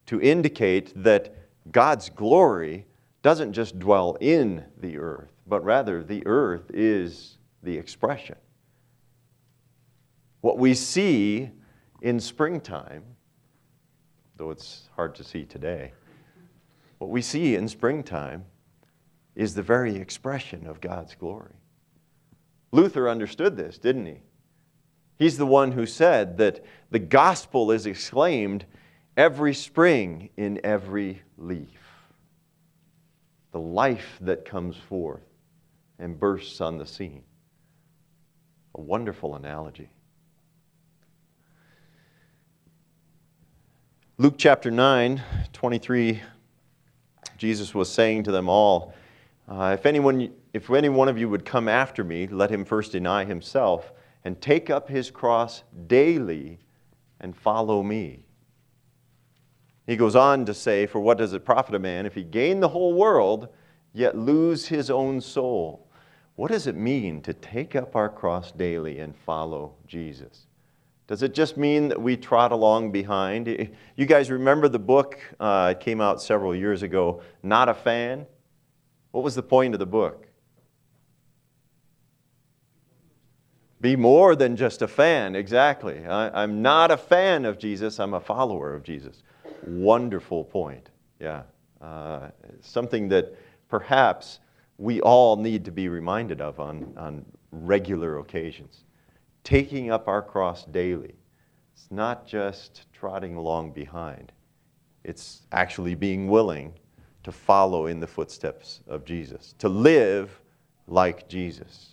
to 0.06 0.20
indicate 0.20 0.92
that 1.02 1.34
God's 1.72 2.08
glory 2.08 2.86
doesn't 3.24 3.54
just 3.54 3.78
dwell 3.78 4.18
in 4.20 4.62
the 4.76 4.98
earth, 4.98 5.32
but 5.46 5.64
rather 5.64 6.02
the 6.02 6.22
earth 6.26 6.70
is 6.74 7.38
the 7.62 7.74
expression. 7.74 8.36
What 10.42 10.58
we 10.58 10.74
see 10.74 11.50
in 12.02 12.20
springtime, 12.20 13.02
though 14.36 14.50
it's 14.50 14.90
hard 14.94 15.14
to 15.14 15.24
see 15.24 15.46
today, 15.46 15.94
what 16.98 17.08
we 17.08 17.22
see 17.22 17.54
in 17.54 17.66
springtime 17.66 18.44
is 19.34 19.54
the 19.54 19.62
very 19.62 19.96
expression 19.96 20.66
of 20.66 20.82
God's 20.82 21.14
glory. 21.14 21.54
Luther 22.72 23.08
understood 23.08 23.56
this, 23.56 23.78
didn't 23.78 24.04
he? 24.04 24.20
He's 25.18 25.38
the 25.38 25.46
one 25.46 25.72
who 25.72 25.86
said 25.86 26.36
that 26.36 26.62
the 26.90 26.98
gospel 26.98 27.70
is 27.70 27.86
exclaimed 27.86 28.66
every 29.16 29.54
spring 29.54 30.28
in 30.36 30.60
every 30.62 31.22
leaf. 31.38 31.83
The 33.54 33.60
life 33.60 34.18
that 34.22 34.44
comes 34.44 34.76
forth 34.76 35.22
and 36.00 36.18
bursts 36.18 36.60
on 36.60 36.76
the 36.76 36.84
scene. 36.84 37.22
A 38.74 38.80
wonderful 38.80 39.36
analogy. 39.36 39.88
Luke 44.18 44.34
chapter 44.38 44.72
9, 44.72 45.22
23, 45.52 46.20
Jesus 47.38 47.72
was 47.72 47.88
saying 47.88 48.24
to 48.24 48.32
them 48.32 48.48
all, 48.48 48.92
uh, 49.48 49.76
if, 49.78 49.86
anyone, 49.86 50.32
if 50.52 50.68
any 50.68 50.88
one 50.88 51.08
of 51.08 51.16
you 51.16 51.28
would 51.28 51.44
come 51.44 51.68
after 51.68 52.02
me, 52.02 52.26
let 52.26 52.50
him 52.50 52.64
first 52.64 52.90
deny 52.90 53.24
himself 53.24 53.92
and 54.24 54.40
take 54.40 54.68
up 54.68 54.88
his 54.88 55.12
cross 55.12 55.62
daily 55.86 56.58
and 57.20 57.36
follow 57.36 57.84
me. 57.84 58.24
He 59.86 59.96
goes 59.96 60.16
on 60.16 60.44
to 60.46 60.54
say, 60.54 60.86
For 60.86 61.00
what 61.00 61.18
does 61.18 61.32
it 61.32 61.44
profit 61.44 61.74
a 61.74 61.78
man 61.78 62.06
if 62.06 62.14
he 62.14 62.24
gain 62.24 62.60
the 62.60 62.68
whole 62.68 62.94
world, 62.94 63.48
yet 63.92 64.16
lose 64.16 64.66
his 64.66 64.90
own 64.90 65.20
soul? 65.20 65.86
What 66.36 66.50
does 66.50 66.66
it 66.66 66.74
mean 66.74 67.20
to 67.22 67.32
take 67.32 67.76
up 67.76 67.94
our 67.94 68.08
cross 68.08 68.50
daily 68.50 68.98
and 68.98 69.14
follow 69.14 69.74
Jesus? 69.86 70.46
Does 71.06 71.22
it 71.22 71.34
just 71.34 71.56
mean 71.56 71.88
that 71.88 72.00
we 72.00 72.16
trot 72.16 72.50
along 72.50 72.90
behind? 72.90 73.46
You 73.96 74.06
guys 74.06 74.30
remember 74.30 74.68
the 74.68 74.78
book, 74.78 75.20
uh, 75.38 75.74
it 75.76 75.80
came 75.80 76.00
out 76.00 76.22
several 76.22 76.54
years 76.54 76.82
ago, 76.82 77.20
Not 77.42 77.68
a 77.68 77.74
Fan? 77.74 78.26
What 79.10 79.22
was 79.22 79.34
the 79.34 79.42
point 79.42 79.74
of 79.74 79.78
the 79.78 79.86
book? 79.86 80.26
Be 83.80 83.96
more 83.96 84.34
than 84.34 84.56
just 84.56 84.80
a 84.80 84.88
fan, 84.88 85.36
exactly. 85.36 86.06
I, 86.06 86.42
am 86.42 86.62
not 86.62 86.90
a 86.90 86.96
fan 86.96 87.44
of 87.44 87.58
Jesus, 87.58 88.00
I'm 88.00 88.14
a 88.14 88.20
follower 88.20 88.74
of 88.74 88.82
Jesus. 88.82 89.22
Wonderful 89.66 90.44
point, 90.44 90.90
yeah. 91.20 91.42
Uh, 91.80 92.30
something 92.60 93.08
that 93.08 93.36
perhaps 93.68 94.40
we 94.78 95.00
all 95.00 95.36
need 95.36 95.64
to 95.64 95.70
be 95.70 95.88
reminded 95.88 96.40
of 96.40 96.58
on, 96.58 96.92
on 96.96 97.24
regular 97.50 98.18
occasions 98.18 98.84
taking 99.44 99.90
up 99.90 100.08
our 100.08 100.22
cross 100.22 100.64
daily. 100.64 101.14
It's 101.74 101.90
not 101.90 102.26
just 102.26 102.86
trotting 102.92 103.36
along 103.36 103.72
behind, 103.72 104.32
it's 105.04 105.42
actually 105.52 105.94
being 105.94 106.28
willing 106.28 106.72
to 107.22 107.30
follow 107.30 107.86
in 107.86 108.00
the 108.00 108.06
footsteps 108.06 108.80
of 108.88 109.04
Jesus, 109.04 109.54
to 109.58 109.68
live 109.68 110.40
like 110.86 111.28
Jesus. 111.28 111.90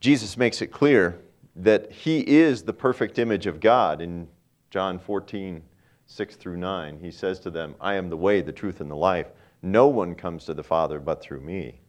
Jesus 0.00 0.36
makes 0.36 0.60
it 0.60 0.68
clear 0.68 1.18
that 1.56 1.92
he 1.92 2.20
is 2.20 2.62
the 2.62 2.72
perfect 2.72 3.18
image 3.18 3.46
of 3.46 3.60
God 3.60 4.00
in 4.00 4.28
John 4.70 4.98
14, 4.98 5.62
6 6.06 6.36
through 6.36 6.56
9. 6.56 6.98
He 7.00 7.10
says 7.10 7.38
to 7.40 7.50
them, 7.50 7.74
I 7.80 7.94
am 7.94 8.10
the 8.10 8.16
way, 8.16 8.40
the 8.40 8.52
truth, 8.52 8.80
and 8.80 8.90
the 8.90 8.96
life. 8.96 9.28
No 9.62 9.86
one 9.86 10.14
comes 10.14 10.44
to 10.44 10.54
the 10.54 10.62
Father 10.62 10.98
but 10.98 11.22
through 11.22 11.40
me. 11.40 11.80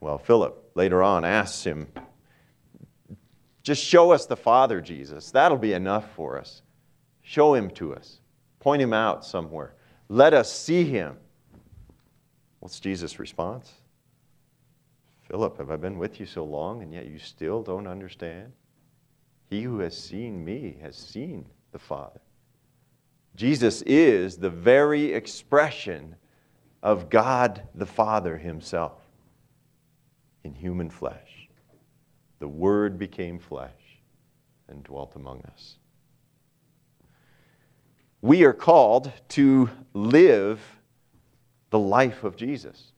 Well, 0.00 0.18
Philip 0.18 0.70
later 0.74 1.02
on 1.02 1.24
asks 1.24 1.64
him, 1.64 1.88
Just 3.62 3.84
show 3.84 4.12
us 4.12 4.26
the 4.26 4.36
Father, 4.36 4.80
Jesus. 4.80 5.30
That'll 5.30 5.58
be 5.58 5.72
enough 5.72 6.12
for 6.14 6.38
us. 6.38 6.62
Show 7.22 7.54
him 7.54 7.70
to 7.70 7.94
us. 7.94 8.20
Point 8.60 8.82
him 8.82 8.92
out 8.92 9.24
somewhere. 9.24 9.74
Let 10.08 10.34
us 10.34 10.52
see 10.52 10.84
him. 10.84 11.16
What's 12.60 12.78
Jesus' 12.78 13.18
response? 13.18 13.72
Philip, 15.28 15.58
have 15.58 15.70
I 15.70 15.76
been 15.76 15.98
with 15.98 16.20
you 16.20 16.26
so 16.26 16.44
long 16.44 16.82
and 16.82 16.92
yet 16.92 17.06
you 17.06 17.18
still 17.18 17.62
don't 17.62 17.86
understand? 17.86 18.52
He 19.52 19.64
who 19.64 19.80
has 19.80 19.94
seen 19.94 20.42
me 20.42 20.78
has 20.80 20.96
seen 20.96 21.44
the 21.72 21.78
Father. 21.78 22.22
Jesus 23.36 23.82
is 23.82 24.38
the 24.38 24.48
very 24.48 25.12
expression 25.12 26.16
of 26.82 27.10
God 27.10 27.62
the 27.74 27.84
Father 27.84 28.38
Himself 28.38 29.02
in 30.42 30.54
human 30.54 30.88
flesh. 30.88 31.50
The 32.38 32.48
Word 32.48 32.98
became 32.98 33.38
flesh 33.38 34.00
and 34.68 34.82
dwelt 34.84 35.16
among 35.16 35.42
us. 35.42 35.76
We 38.22 38.44
are 38.44 38.54
called 38.54 39.12
to 39.28 39.68
live 39.92 40.62
the 41.68 41.78
life 41.78 42.24
of 42.24 42.36
Jesus. 42.36 42.92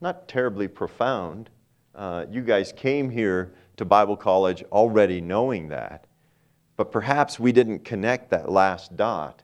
Not 0.00 0.26
terribly 0.26 0.66
profound. 0.66 1.48
Uh, 1.94 2.26
you 2.28 2.42
guys 2.42 2.72
came 2.72 3.08
here 3.08 3.52
to 3.76 3.84
Bible 3.84 4.16
college 4.16 4.62
already 4.72 5.20
knowing 5.20 5.68
that, 5.68 6.06
but 6.76 6.90
perhaps 6.90 7.38
we 7.38 7.52
didn't 7.52 7.84
connect 7.84 8.30
that 8.30 8.50
last 8.50 8.96
dot. 8.96 9.42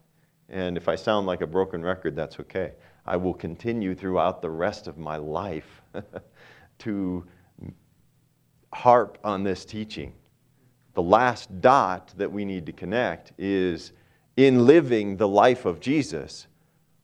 And 0.49 0.77
if 0.77 0.89
I 0.89 0.97
sound 0.97 1.27
like 1.27 1.43
a 1.43 1.47
broken 1.47 1.83
record, 1.83 2.17
that's 2.17 2.41
okay. 2.41 2.73
I 3.07 3.17
will 3.17 3.35
continue 3.35 3.95
throughout 3.95 4.43
the 4.43 4.51
rest 4.51 4.87
of 4.87 4.99
my 4.99 5.17
life 5.17 5.83
to 6.81 7.27
harp 8.73 9.19
on 9.25 9.43
this 9.43 9.65
teaching. 9.65 10.15
The 10.95 11.03
last 11.03 11.61
dot 11.61 12.13
that 12.17 12.31
we 12.31 12.45
need 12.45 12.67
to 12.67 12.73
connect 12.73 13.33
is 13.39 13.93
in 14.37 14.67
living 14.67 15.17
the 15.17 15.29
life 15.29 15.65
of 15.65 15.81
Jesus, 15.81 16.47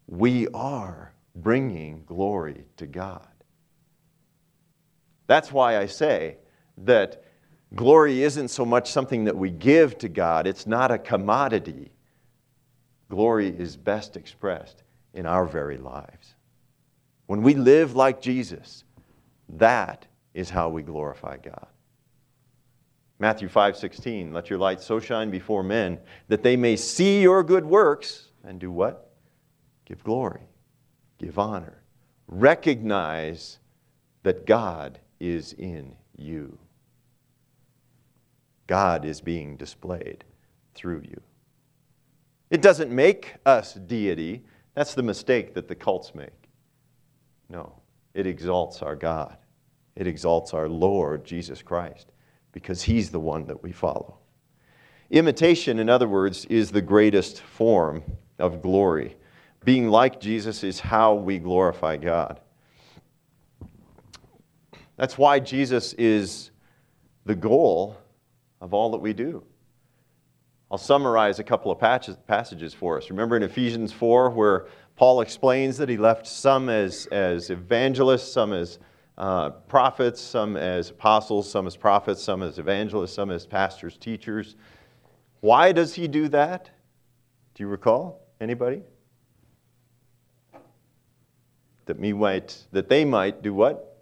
we 0.06 0.48
are 0.48 1.12
bringing 1.34 2.02
glory 2.06 2.64
to 2.76 2.86
God. 2.86 3.28
That's 5.26 5.52
why 5.52 5.78
I 5.78 5.86
say 5.86 6.38
that 6.78 7.24
glory 7.74 8.22
isn't 8.22 8.48
so 8.48 8.64
much 8.64 8.90
something 8.90 9.24
that 9.24 9.36
we 9.36 9.50
give 9.50 9.98
to 9.98 10.08
God, 10.08 10.46
it's 10.46 10.66
not 10.66 10.90
a 10.90 10.98
commodity. 10.98 11.92
Glory 13.08 13.48
is 13.48 13.76
best 13.76 14.16
expressed 14.16 14.82
in 15.14 15.26
our 15.26 15.46
very 15.46 15.78
lives. 15.78 16.34
When 17.26 17.42
we 17.42 17.54
live 17.54 17.96
like 17.96 18.20
Jesus, 18.20 18.84
that 19.48 20.06
is 20.34 20.50
how 20.50 20.68
we 20.68 20.82
glorify 20.82 21.36
God. 21.38 21.66
Matthew 23.18 23.48
5:16, 23.48 24.32
let 24.32 24.50
your 24.50 24.58
light 24.58 24.80
so 24.80 25.00
shine 25.00 25.30
before 25.30 25.62
men 25.62 25.98
that 26.28 26.42
they 26.42 26.56
may 26.56 26.76
see 26.76 27.22
your 27.22 27.42
good 27.42 27.64
works 27.64 28.28
and 28.44 28.60
do 28.60 28.70
what? 28.70 29.10
Give 29.86 30.02
glory, 30.04 30.42
give 31.18 31.38
honor, 31.38 31.82
recognize 32.28 33.58
that 34.22 34.44
God 34.44 34.98
is 35.18 35.54
in 35.54 35.96
you. 36.16 36.58
God 38.66 39.04
is 39.04 39.20
being 39.20 39.56
displayed 39.56 40.24
through 40.74 41.02
you. 41.08 41.20
It 42.50 42.62
doesn't 42.62 42.90
make 42.90 43.34
us 43.44 43.74
deity. 43.74 44.44
That's 44.74 44.94
the 44.94 45.02
mistake 45.02 45.54
that 45.54 45.68
the 45.68 45.74
cults 45.74 46.14
make. 46.14 46.48
No. 47.48 47.80
It 48.14 48.26
exalts 48.26 48.82
our 48.82 48.96
God. 48.96 49.36
It 49.94 50.06
exalts 50.06 50.54
our 50.54 50.68
Lord 50.68 51.24
Jesus 51.24 51.62
Christ 51.62 52.12
because 52.52 52.82
He's 52.82 53.10
the 53.10 53.20
one 53.20 53.46
that 53.46 53.62
we 53.62 53.72
follow. 53.72 54.18
Imitation, 55.10 55.78
in 55.78 55.88
other 55.88 56.08
words, 56.08 56.44
is 56.46 56.70
the 56.70 56.82
greatest 56.82 57.40
form 57.40 58.02
of 58.38 58.62
glory. 58.62 59.16
Being 59.64 59.88
like 59.88 60.20
Jesus 60.20 60.64
is 60.64 60.80
how 60.80 61.14
we 61.14 61.38
glorify 61.38 61.96
God. 61.96 62.40
That's 64.96 65.18
why 65.18 65.40
Jesus 65.40 65.92
is 65.94 66.50
the 67.24 67.34
goal 67.34 67.98
of 68.60 68.74
all 68.74 68.90
that 68.90 68.98
we 68.98 69.12
do. 69.12 69.44
I'll 70.70 70.78
summarize 70.78 71.38
a 71.38 71.44
couple 71.44 71.70
of 71.70 71.78
passages 71.78 72.74
for 72.74 72.98
us. 72.98 73.08
Remember 73.08 73.36
in 73.36 73.44
Ephesians 73.44 73.92
4, 73.92 74.30
where 74.30 74.66
Paul 74.96 75.20
explains 75.20 75.76
that 75.78 75.88
he 75.88 75.96
left 75.96 76.26
some 76.26 76.68
as, 76.68 77.06
as 77.06 77.50
evangelists, 77.50 78.32
some 78.32 78.52
as 78.52 78.78
uh, 79.16 79.50
prophets, 79.50 80.20
some 80.20 80.56
as 80.56 80.90
apostles, 80.90 81.50
some 81.50 81.66
as 81.66 81.76
prophets, 81.76 82.22
some 82.22 82.42
as 82.42 82.58
evangelists, 82.58 83.14
some 83.14 83.30
as 83.30 83.46
pastors, 83.46 83.96
teachers. 83.96 84.56
Why 85.40 85.72
does 85.72 85.94
he 85.94 86.08
do 86.08 86.28
that? 86.28 86.70
Do 87.54 87.62
you 87.62 87.68
recall? 87.68 88.20
Anybody? 88.40 88.82
That 91.86 92.00
me 92.00 92.12
might 92.12 92.66
that 92.72 92.88
they 92.88 93.04
might 93.04 93.42
do 93.42 93.54
what? 93.54 93.95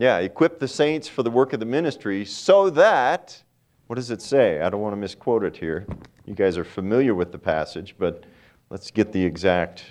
Yeah, 0.00 0.18
equip 0.18 0.58
the 0.58 0.66
saints 0.66 1.06
for 1.06 1.22
the 1.22 1.30
work 1.30 1.52
of 1.52 1.60
the 1.60 1.66
ministry 1.66 2.24
so 2.24 2.70
that 2.70 3.42
what 3.86 3.96
does 3.96 4.10
it 4.10 4.22
say? 4.22 4.60
I 4.60 4.70
don't 4.70 4.80
want 4.80 4.92
to 4.92 4.96
misquote 4.96 5.44
it 5.44 5.56
here. 5.56 5.86
You 6.24 6.34
guys 6.34 6.56
are 6.56 6.64
familiar 6.64 7.14
with 7.14 7.32
the 7.32 7.38
passage, 7.38 7.94
but 7.98 8.24
Let's 8.70 8.92
get 8.92 9.10
the 9.10 9.24
exact 9.24 9.84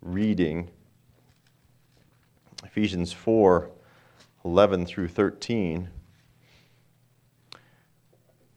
reading. 0.00 0.70
Ephesians 2.64 3.12
4 3.12 3.68
11 4.44 4.86
through 4.86 5.08
13. 5.08 5.88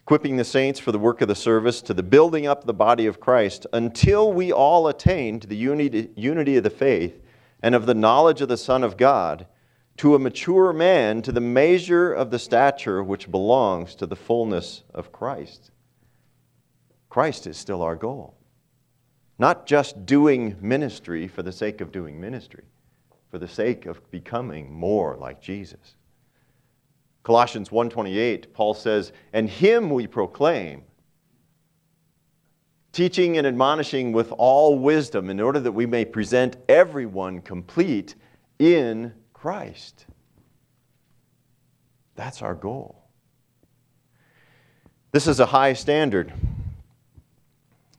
Equipping 0.03 0.37
the 0.37 0.43
saints 0.43 0.79
for 0.79 0.91
the 0.91 0.99
work 0.99 1.21
of 1.21 1.27
the 1.27 1.33
service 1.33 1.81
to 1.81 1.95
the 1.95 2.03
building 2.03 2.45
up 2.45 2.65
the 2.65 2.73
body 2.73 3.07
of 3.07 3.19
Christ 3.19 3.65
until 3.73 4.31
we 4.31 4.51
all 4.51 4.87
attain 4.87 5.39
to 5.39 5.47
the 5.47 5.57
unity, 5.57 6.11
unity 6.15 6.55
of 6.57 6.63
the 6.63 6.69
faith 6.69 7.19
and 7.63 7.73
of 7.73 7.87
the 7.87 7.95
knowledge 7.95 8.41
of 8.41 8.47
the 8.47 8.57
Son 8.57 8.83
of 8.83 8.95
God, 8.95 9.47
to 9.97 10.15
a 10.15 10.19
mature 10.19 10.73
man, 10.73 11.21
to 11.21 11.31
the 11.31 11.41
measure 11.41 12.11
of 12.11 12.31
the 12.31 12.39
stature 12.39 13.03
which 13.03 13.29
belongs 13.29 13.95
to 13.95 14.05
the 14.05 14.15
fullness 14.15 14.83
of 14.93 15.11
Christ. 15.11 15.71
Christ 17.09 17.45
is 17.45 17.57
still 17.57 17.81
our 17.81 17.95
goal. 17.95 18.35
Not 19.37 19.65
just 19.65 20.05
doing 20.05 20.55
ministry 20.61 21.27
for 21.27 21.43
the 21.43 21.51
sake 21.51 21.81
of 21.81 21.91
doing 21.91 22.19
ministry, 22.19 22.63
for 23.29 23.37
the 23.37 23.47
sake 23.47 23.85
of 23.85 24.09
becoming 24.11 24.71
more 24.71 25.15
like 25.17 25.41
Jesus. 25.41 25.95
Colossians 27.23 27.71
1:28 27.71 28.53
Paul 28.53 28.73
says, 28.73 29.11
"And 29.31 29.49
him 29.49 29.89
we 29.89 30.07
proclaim, 30.07 30.83
teaching 32.91 33.37
and 33.37 33.47
admonishing 33.47 34.11
with 34.11 34.31
all 34.37 34.77
wisdom 34.77 35.29
in 35.29 35.39
order 35.39 35.59
that 35.59 35.71
we 35.71 35.85
may 35.85 36.05
present 36.05 36.57
everyone 36.69 37.41
complete 37.41 38.15
in 38.59 39.13
Christ." 39.43 40.05
That's 42.15 42.41
our 42.41 42.55
goal. 42.55 43.03
This 45.11 45.27
is 45.27 45.41
a 45.41 45.47
high 45.47 45.73
standard. 45.73 46.31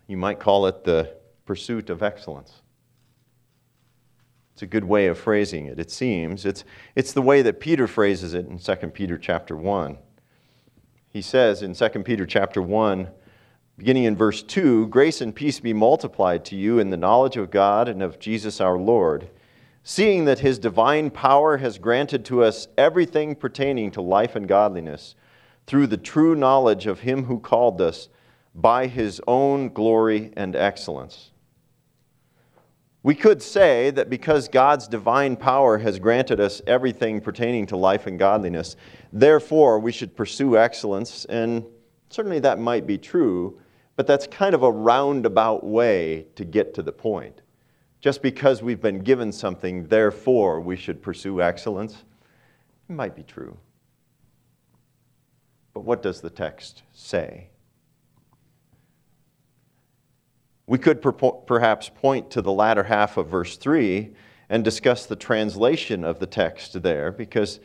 You 0.07 0.16
might 0.16 0.40
call 0.40 0.66
it 0.66 0.85
the 0.85 1.14
pursuit 1.44 1.90
of 1.90 2.02
excellence. 2.02 2.62
It's 4.54 4.62
a 4.62 4.66
good 4.66 4.85
way 4.85 5.09
of 5.09 5.18
phrasing 5.18 5.66
it, 5.66 5.78
it 5.78 5.90
seems. 5.90 6.46
It's, 6.46 6.64
it's 6.96 7.12
the 7.12 7.20
way 7.20 7.42
that 7.42 7.61
Peter 7.61 7.87
phrases 7.87 8.33
it 8.33 8.46
in 8.46 8.59
2 8.59 8.74
Peter 8.88 9.18
chapter 9.18 9.54
1. 9.54 9.98
He 11.11 11.20
says 11.20 11.61
in 11.61 11.74
2 11.74 11.88
Peter 12.04 12.24
chapter 12.24 12.62
1, 12.62 13.11
beginning 13.76 14.04
in 14.04 14.16
verse 14.16 14.42
2, 14.42 14.87
grace 14.87 15.20
and 15.20 15.35
peace 15.35 15.61
be 15.61 15.74
multiplied 15.74 16.46
to 16.46 16.57
you 16.57 16.78
in 16.78 16.88
the 16.88 16.96
knowledge 16.96 17.37
of 17.37 17.50
God 17.50 17.87
and 17.87 18.02
of 18.02 18.18
Jesus 18.18 18.62
our 18.62 18.78
Lord, 18.78 19.28
seeing 19.86 20.24
that 20.24 20.38
his 20.38 20.58
divine 20.58 21.10
power 21.10 21.58
has 21.58 21.76
granted 21.76 22.24
to 22.24 22.42
us 22.42 22.66
everything 22.78 23.36
pertaining 23.36 23.90
to 23.90 24.00
life 24.00 24.34
and 24.34 24.48
godliness 24.48 25.14
through 25.66 25.86
the 25.86 25.98
true 25.98 26.34
knowledge 26.34 26.86
of 26.86 27.00
him 27.00 27.24
who 27.24 27.38
called 27.38 27.80
us 27.82 28.08
by 28.54 28.86
his 28.86 29.20
own 29.28 29.68
glory 29.68 30.32
and 30.36 30.56
excellence. 30.56 31.30
We 33.02 33.14
could 33.14 33.42
say 33.42 33.90
that 33.90 34.08
because 34.08 34.48
God's 34.48 34.88
divine 34.88 35.36
power 35.36 35.76
has 35.76 35.98
granted 35.98 36.40
us 36.40 36.62
everything 36.66 37.20
pertaining 37.20 37.66
to 37.66 37.76
life 37.76 38.06
and 38.06 38.18
godliness, 38.18 38.76
therefore 39.12 39.78
we 39.78 39.92
should 39.92 40.16
pursue 40.16 40.56
excellence, 40.56 41.26
and 41.26 41.62
certainly 42.08 42.38
that 42.38 42.58
might 42.58 42.86
be 42.86 42.96
true, 42.96 43.60
but 43.96 44.06
that's 44.06 44.26
kind 44.26 44.54
of 44.54 44.62
a 44.62 44.72
roundabout 44.72 45.62
way 45.62 46.26
to 46.36 46.46
get 46.46 46.72
to 46.74 46.82
the 46.82 46.92
point. 46.92 47.42
Just 48.04 48.20
because 48.20 48.62
we've 48.62 48.82
been 48.82 48.98
given 48.98 49.32
something, 49.32 49.86
therefore 49.86 50.60
we 50.60 50.76
should 50.76 51.00
pursue 51.00 51.40
excellence, 51.40 52.04
it 52.86 52.92
might 52.92 53.16
be 53.16 53.22
true. 53.22 53.56
But 55.72 55.86
what 55.86 56.02
does 56.02 56.20
the 56.20 56.28
text 56.28 56.82
say? 56.92 57.48
We 60.66 60.76
could 60.76 61.00
perhaps 61.46 61.88
point 61.88 62.30
to 62.32 62.42
the 62.42 62.52
latter 62.52 62.82
half 62.82 63.16
of 63.16 63.28
verse 63.28 63.56
3 63.56 64.14
and 64.50 64.62
discuss 64.62 65.06
the 65.06 65.16
translation 65.16 66.04
of 66.04 66.18
the 66.18 66.26
text 66.26 66.82
there 66.82 67.10
because 67.10 67.58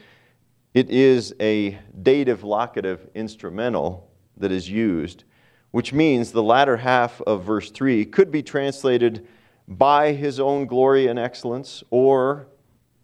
it 0.73 0.89
is 0.89 1.36
a 1.41 1.78
dative 2.02 2.45
locative 2.45 3.10
instrumental 3.13 4.10
that 4.38 4.54
is 4.54 4.69
used, 4.69 5.25
which 5.71 5.91
means 5.91 6.32
the 6.32 6.41
latter 6.41 6.78
half 6.78 7.19
of 7.23 7.43
verse 7.43 7.71
3 7.71 8.06
could 8.06 8.32
be 8.32 8.41
translated 8.41 9.28
by 9.69 10.12
his 10.12 10.39
own 10.39 10.65
glory 10.65 11.08
and 11.08 11.17
excellence, 11.17 11.84
or 11.89 12.47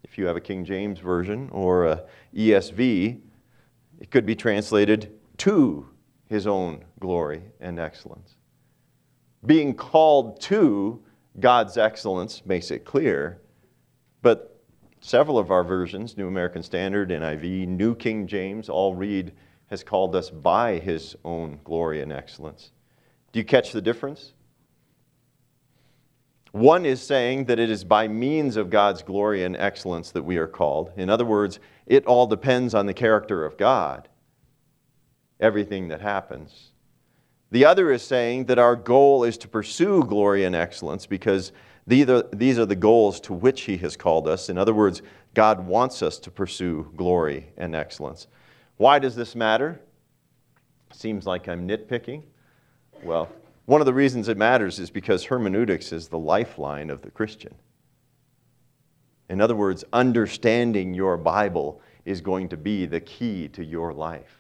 if 0.03 0.17
you 0.17 0.25
have 0.25 0.35
a 0.35 0.41
King 0.41 0.65
James 0.65 0.99
Version 0.99 1.49
or 1.53 1.85
a 1.85 2.03
ESV, 2.35 3.21
it 4.01 4.11
could 4.11 4.25
be 4.25 4.35
translated 4.35 5.17
to 5.37 5.87
his 6.27 6.45
own 6.45 6.83
glory 6.99 7.43
and 7.61 7.79
excellence 7.79 8.35
being 9.45 9.73
called 9.73 10.39
to 10.41 11.01
God's 11.39 11.77
excellence 11.77 12.45
makes 12.45 12.71
it 12.71 12.85
clear, 12.85 13.41
but 14.21 14.61
several 15.01 15.37
of 15.37 15.51
our 15.51 15.63
versions, 15.63 16.17
New 16.17 16.27
American 16.27 16.63
Standard, 16.63 17.09
NIV, 17.09 17.67
New 17.67 17.95
King 17.95 18.27
James, 18.27 18.69
all 18.69 18.95
read, 18.95 19.33
has 19.67 19.83
called 19.83 20.15
us 20.15 20.29
by 20.29 20.79
his 20.79 21.15
own 21.25 21.59
glory 21.63 22.01
and 22.01 22.11
excellence. 22.11 22.71
Do 23.31 23.39
you 23.39 23.45
catch 23.45 23.71
the 23.71 23.81
difference? 23.81 24.33
One 26.55 26.85
is 26.85 27.01
saying 27.01 27.45
that 27.45 27.59
it 27.59 27.69
is 27.69 27.83
by 27.83 28.07
means 28.07 28.55
of 28.55 28.69
God's 28.69 29.03
glory 29.03 29.43
and 29.43 29.57
excellence 29.57 30.11
that 30.11 30.23
we 30.23 30.37
are 30.37 30.47
called. 30.47 30.89
In 30.95 31.09
other 31.09 31.25
words, 31.25 31.59
it 31.85 32.05
all 32.05 32.27
depends 32.27 32.73
on 32.73 32.85
the 32.85 32.93
character 32.93 33.43
of 33.43 33.57
God, 33.57 34.07
everything 35.41 35.89
that 35.89 35.99
happens. 35.99 36.71
The 37.51 37.65
other 37.65 37.91
is 37.91 38.03
saying 38.03 38.45
that 38.45 38.57
our 38.57 38.77
goal 38.77 39.25
is 39.25 39.37
to 39.39 39.49
pursue 39.49 40.05
glory 40.05 40.45
and 40.45 40.55
excellence 40.55 41.05
because 41.05 41.51
these 41.87 42.07
are, 42.09 42.21
the 42.65 42.77
goals 42.79 43.19
to 43.19 43.33
which 43.33 43.63
He 43.63 43.75
has 43.79 43.97
called 43.97 44.25
us. 44.25 44.47
In 44.47 44.57
other 44.57 44.73
words, 44.73 45.01
God 45.33 45.67
wants 45.67 46.01
us 46.01 46.17
to 46.19 46.31
pursue 46.31 46.89
glory 46.95 47.49
and 47.57 47.75
excellence. 47.75 48.27
Why 48.77 48.97
does 48.97 49.17
this 49.17 49.35
matter? 49.35 49.81
Seems 50.93 51.27
like 51.27 51.49
I'm 51.49 51.67
nitpicking. 51.67 52.23
Well, 53.03 53.27
one 53.65 53.81
of 53.81 53.85
the 53.85 53.93
reasons 53.93 54.27
it 54.27 54.37
matters 54.37 54.79
is 54.79 54.89
because 54.89 55.25
hermeneutics 55.25 55.91
is 55.91 56.07
the 56.07 56.19
lifeline 56.19 56.89
of 56.89 57.01
the 57.01 57.09
Christian. 57.09 57.55
In 59.29 59.41
other 59.41 59.55
words, 59.55 59.83
understanding 59.91 60.93
your 60.93 61.17
Bible 61.17 61.81
is 62.05 62.21
going 62.21 62.47
to 62.49 62.57
be 62.57 62.85
the 62.85 62.99
key 62.99 63.47
to 63.49 63.63
your 63.63 63.91
life. 63.91 64.39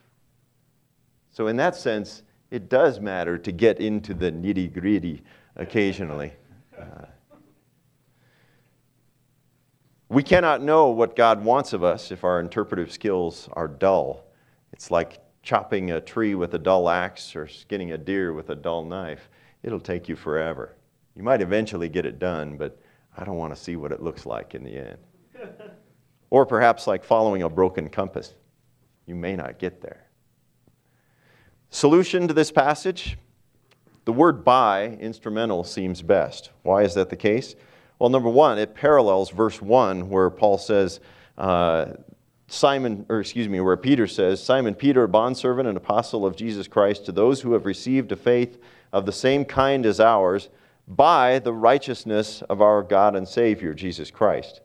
So, 1.31 1.47
in 1.47 1.55
that 1.57 1.75
sense, 1.75 2.21
it 2.51 2.69
does 2.69 2.99
matter 2.99 3.37
to 3.39 3.51
get 3.51 3.79
into 3.79 4.13
the 4.13 4.31
nitty 4.31 4.71
gritty 4.71 5.23
occasionally. 5.55 6.31
Uh, 6.79 7.05
we 10.07 10.21
cannot 10.21 10.61
know 10.61 10.89
what 10.89 11.15
God 11.15 11.43
wants 11.43 11.73
of 11.73 11.83
us 11.83 12.11
if 12.11 12.23
our 12.23 12.39
interpretive 12.39 12.91
skills 12.91 13.49
are 13.53 13.67
dull. 13.67 14.23
It's 14.71 14.91
like 14.91 15.19
chopping 15.45 15.91
a 15.91 16.01
tree 16.01 16.33
with 16.35 16.55
a 16.55 16.59
dull 16.59 16.89
axe 16.89 17.35
or 17.35 17.47
skinning 17.47 17.91
a 17.91 17.97
deer 17.97 18.33
with 18.33 18.49
a 18.49 18.55
dull 18.55 18.83
knife. 18.83 19.29
It'll 19.63 19.79
take 19.79 20.09
you 20.09 20.15
forever. 20.15 20.75
You 21.15 21.23
might 21.23 21.41
eventually 21.41 21.87
get 21.87 22.05
it 22.05 22.19
done, 22.19 22.57
but 22.57 22.81
I 23.15 23.23
don't 23.23 23.37
want 23.37 23.55
to 23.55 23.61
see 23.61 23.75
what 23.75 23.91
it 23.91 24.01
looks 24.01 24.25
like 24.25 24.55
in 24.55 24.63
the 24.63 24.75
end. 24.75 24.97
or 26.31 26.45
perhaps 26.45 26.87
like 26.87 27.03
following 27.03 27.43
a 27.43 27.49
broken 27.49 27.87
compass. 27.89 28.33
You 29.05 29.13
may 29.15 29.35
not 29.35 29.59
get 29.59 29.81
there. 29.81 30.07
Solution 31.69 32.27
to 32.27 32.33
this 32.33 32.51
passage? 32.51 33.17
The 34.05 34.13
word 34.13 34.43
by, 34.43 34.97
instrumental, 34.99 35.63
seems 35.63 36.01
best. 36.01 36.49
Why 36.63 36.81
is 36.81 36.95
that 36.95 37.09
the 37.09 37.15
case? 37.15 37.55
Well, 37.99 38.09
number 38.09 38.29
one, 38.29 38.57
it 38.57 38.73
parallels 38.73 39.29
verse 39.29 39.61
1 39.61 40.09
where 40.09 40.29
Paul 40.29 40.57
says, 40.57 40.99
uh, 41.37 41.93
Simon, 42.47 43.05
or 43.09 43.19
excuse 43.19 43.49
me, 43.49 43.59
where 43.59 43.77
Peter 43.77 44.07
says, 44.07 44.43
Simon 44.43 44.75
Peter, 44.75 45.03
a 45.03 45.07
bondservant 45.07 45.67
and 45.67 45.77
apostle 45.77 46.25
of 46.25 46.35
Jesus 46.35 46.67
Christ, 46.67 47.05
to 47.05 47.11
those 47.11 47.41
who 47.41 47.53
have 47.53 47.65
received 47.65 48.11
a 48.11 48.15
faith 48.15 48.59
of 48.93 49.05
the 49.05 49.11
same 49.11 49.45
kind 49.45 49.85
as 49.85 49.99
ours, 49.99 50.49
by 50.87 51.39
the 51.39 51.53
righteousness 51.53 52.43
of 52.43 52.61
our 52.61 52.83
God 52.83 53.15
and 53.15 53.27
Savior, 53.27 53.73
Jesus 53.73 54.11
Christ. 54.11 54.61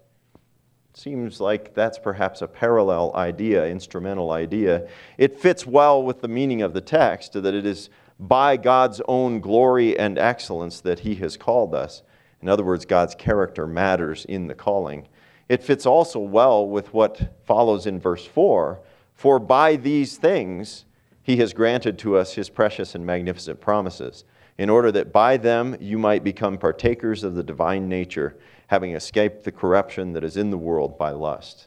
Seems 0.93 1.41
like 1.41 1.73
that's 1.73 1.99
perhaps 1.99 2.43
a 2.43 2.49
parallel 2.49 3.13
idea, 3.15 3.67
instrumental 3.67 4.33
idea. 4.33 4.87
It 5.17 5.41
fits 5.41 5.67
well 5.67 6.03
with 6.03 6.21
the 6.21 6.29
meaning 6.29 6.63
of 6.63 6.75
the 6.75 6.81
text 6.81 7.33
that 7.33 7.55
it 7.55 7.65
is 7.65 7.89
by 8.19 8.59
God's 8.59 9.01
own 9.09 9.41
glory 9.41 9.99
and 9.99 10.19
excellence 10.19 10.81
that 10.81 11.01
He 11.01 11.15
has 11.17 11.39
called 11.39 11.75
us. 11.75 12.03
In 12.43 12.49
other 12.49 12.65
words, 12.65 12.85
God's 12.85 13.15
character 13.15 13.67
matters 13.67 14.27
in 14.27 14.47
the 14.47 14.55
calling. 14.55 15.07
It 15.51 15.65
fits 15.65 15.85
also 15.85 16.21
well 16.21 16.65
with 16.65 16.95
what 16.95 17.43
follows 17.45 17.85
in 17.85 17.99
verse 17.99 18.25
4 18.25 18.79
For 19.15 19.41
by 19.41 19.75
these 19.75 20.17
things 20.17 20.85
He 21.25 21.39
has 21.39 21.53
granted 21.53 21.99
to 21.99 22.17
us 22.17 22.35
His 22.35 22.49
precious 22.49 22.95
and 22.95 23.05
magnificent 23.05 23.61
promises, 23.61 24.23
in 24.59 24.71
order 24.71 24.93
that 24.93 25.13
by 25.13 25.37
them 25.37 25.77
you 25.81 25.99
might 25.99 26.23
become 26.23 26.57
partakers 26.57 27.25
of 27.25 27.35
the 27.35 27.43
divine 27.43 27.89
nature 27.89 28.39
having 28.69 28.95
escaped 28.95 29.43
the 29.43 29.51
corruption 29.51 30.13
that 30.13 30.23
is 30.23 30.37
in 30.37 30.51
the 30.51 30.57
world 30.57 30.97
by 30.97 31.11
lust. 31.11 31.67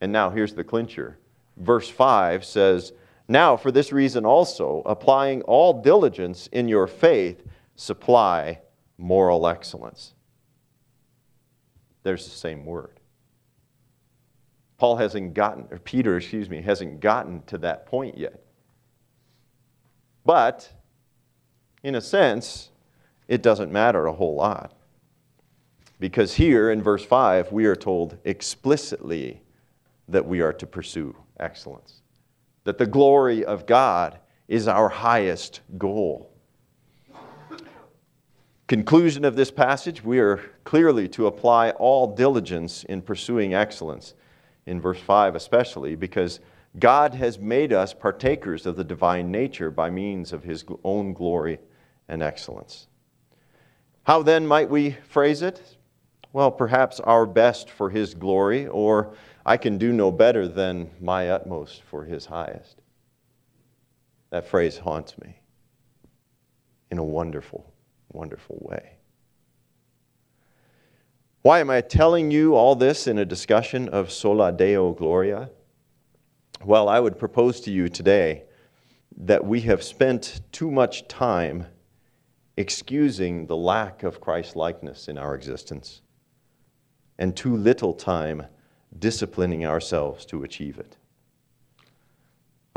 And 0.00 0.10
now 0.10 0.30
here's 0.30 0.54
the 0.54 0.64
clincher. 0.64 1.18
Verse 1.56 1.88
5 1.88 2.44
says, 2.44 2.92
Now 3.28 3.56
for 3.56 3.70
this 3.70 3.92
reason 3.92 4.26
also, 4.26 4.82
applying 4.84 5.42
all 5.42 5.82
diligence 5.82 6.48
in 6.50 6.66
your 6.66 6.88
faith, 6.88 7.44
supply 7.76 8.58
moral 8.98 9.46
excellence. 9.46 10.14
There's 12.08 12.24
the 12.24 12.30
same 12.30 12.64
word. 12.64 13.00
Paul 14.78 14.96
hasn't 14.96 15.34
gotten, 15.34 15.68
or 15.70 15.78
Peter, 15.78 16.16
excuse 16.16 16.48
me, 16.48 16.62
hasn't 16.62 17.00
gotten 17.00 17.42
to 17.42 17.58
that 17.58 17.84
point 17.84 18.16
yet. 18.16 18.42
But, 20.24 20.72
in 21.82 21.96
a 21.96 22.00
sense, 22.00 22.70
it 23.28 23.42
doesn't 23.42 23.70
matter 23.70 24.06
a 24.06 24.12
whole 24.14 24.34
lot. 24.34 24.72
Because 26.00 26.32
here 26.32 26.70
in 26.70 26.82
verse 26.82 27.04
5, 27.04 27.52
we 27.52 27.66
are 27.66 27.76
told 27.76 28.16
explicitly 28.24 29.42
that 30.08 30.24
we 30.24 30.40
are 30.40 30.54
to 30.54 30.66
pursue 30.66 31.14
excellence, 31.38 32.00
that 32.64 32.78
the 32.78 32.86
glory 32.86 33.44
of 33.44 33.66
God 33.66 34.18
is 34.48 34.66
our 34.66 34.88
highest 34.88 35.60
goal. 35.76 36.27
Conclusion 38.68 39.24
of 39.24 39.34
this 39.34 39.50
passage 39.50 40.04
we 40.04 40.18
are 40.18 40.36
clearly 40.64 41.08
to 41.08 41.26
apply 41.26 41.70
all 41.70 42.14
diligence 42.14 42.84
in 42.84 43.00
pursuing 43.00 43.54
excellence, 43.54 44.12
in 44.66 44.78
verse 44.78 45.00
5 45.00 45.34
especially, 45.34 45.96
because 45.96 46.40
God 46.78 47.14
has 47.14 47.38
made 47.38 47.72
us 47.72 47.94
partakers 47.94 48.66
of 48.66 48.76
the 48.76 48.84
divine 48.84 49.30
nature 49.30 49.70
by 49.70 49.88
means 49.88 50.34
of 50.34 50.44
his 50.44 50.66
own 50.84 51.14
glory 51.14 51.60
and 52.08 52.22
excellence. 52.22 52.88
How 54.02 54.22
then 54.22 54.46
might 54.46 54.68
we 54.68 54.98
phrase 55.08 55.40
it? 55.40 55.78
Well, 56.34 56.50
perhaps 56.50 57.00
our 57.00 57.24
best 57.24 57.70
for 57.70 57.88
his 57.88 58.12
glory, 58.12 58.66
or 58.66 59.14
I 59.46 59.56
can 59.56 59.78
do 59.78 59.94
no 59.94 60.12
better 60.12 60.46
than 60.46 60.90
my 61.00 61.30
utmost 61.30 61.84
for 61.84 62.04
his 62.04 62.26
highest. 62.26 62.82
That 64.28 64.46
phrase 64.46 64.76
haunts 64.76 65.16
me 65.16 65.40
in 66.90 66.98
a 66.98 67.04
wonderful, 67.04 67.72
wonderful 68.12 68.58
way. 68.60 68.98
Why 71.42 71.60
am 71.60 71.70
I 71.70 71.80
telling 71.80 72.30
you 72.30 72.54
all 72.54 72.74
this 72.74 73.06
in 73.06 73.18
a 73.18 73.24
discussion 73.24 73.88
of 73.88 74.10
sola 74.10 74.52
deo 74.52 74.92
gloria? 74.92 75.50
Well, 76.64 76.88
I 76.88 77.00
would 77.00 77.18
propose 77.18 77.60
to 77.62 77.70
you 77.70 77.88
today 77.88 78.44
that 79.16 79.44
we 79.44 79.60
have 79.62 79.82
spent 79.82 80.40
too 80.52 80.70
much 80.70 81.06
time 81.08 81.66
excusing 82.56 83.46
the 83.46 83.56
lack 83.56 84.02
of 84.02 84.20
Christ 84.20 84.56
likeness 84.56 85.06
in 85.08 85.16
our 85.16 85.34
existence 85.34 86.02
and 87.18 87.36
too 87.36 87.56
little 87.56 87.94
time 87.94 88.44
disciplining 88.98 89.64
ourselves 89.64 90.26
to 90.26 90.42
achieve 90.42 90.78
it. 90.78 90.96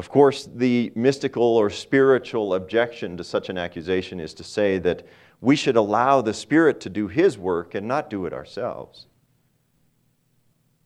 Of 0.02 0.10
course, 0.10 0.50
the 0.52 0.92
mystical 0.96 1.44
or 1.44 1.70
spiritual 1.70 2.56
objection 2.56 3.18
to 3.18 3.24
such 3.24 3.50
an 3.50 3.60
accusation 3.60 4.20
is 4.20 4.34
to 4.34 4.44
say 4.44 4.80
that 4.80 5.06
we 5.42 5.56
should 5.56 5.76
allow 5.76 6.22
the 6.22 6.34
Spirit 6.34 6.82
to 6.82 6.90
do 6.90 7.08
His 7.08 7.38
work 7.38 7.76
and 7.76 7.88
not 7.88 8.10
do 8.10 8.26
it 8.26 8.34
ourselves. 8.34 9.06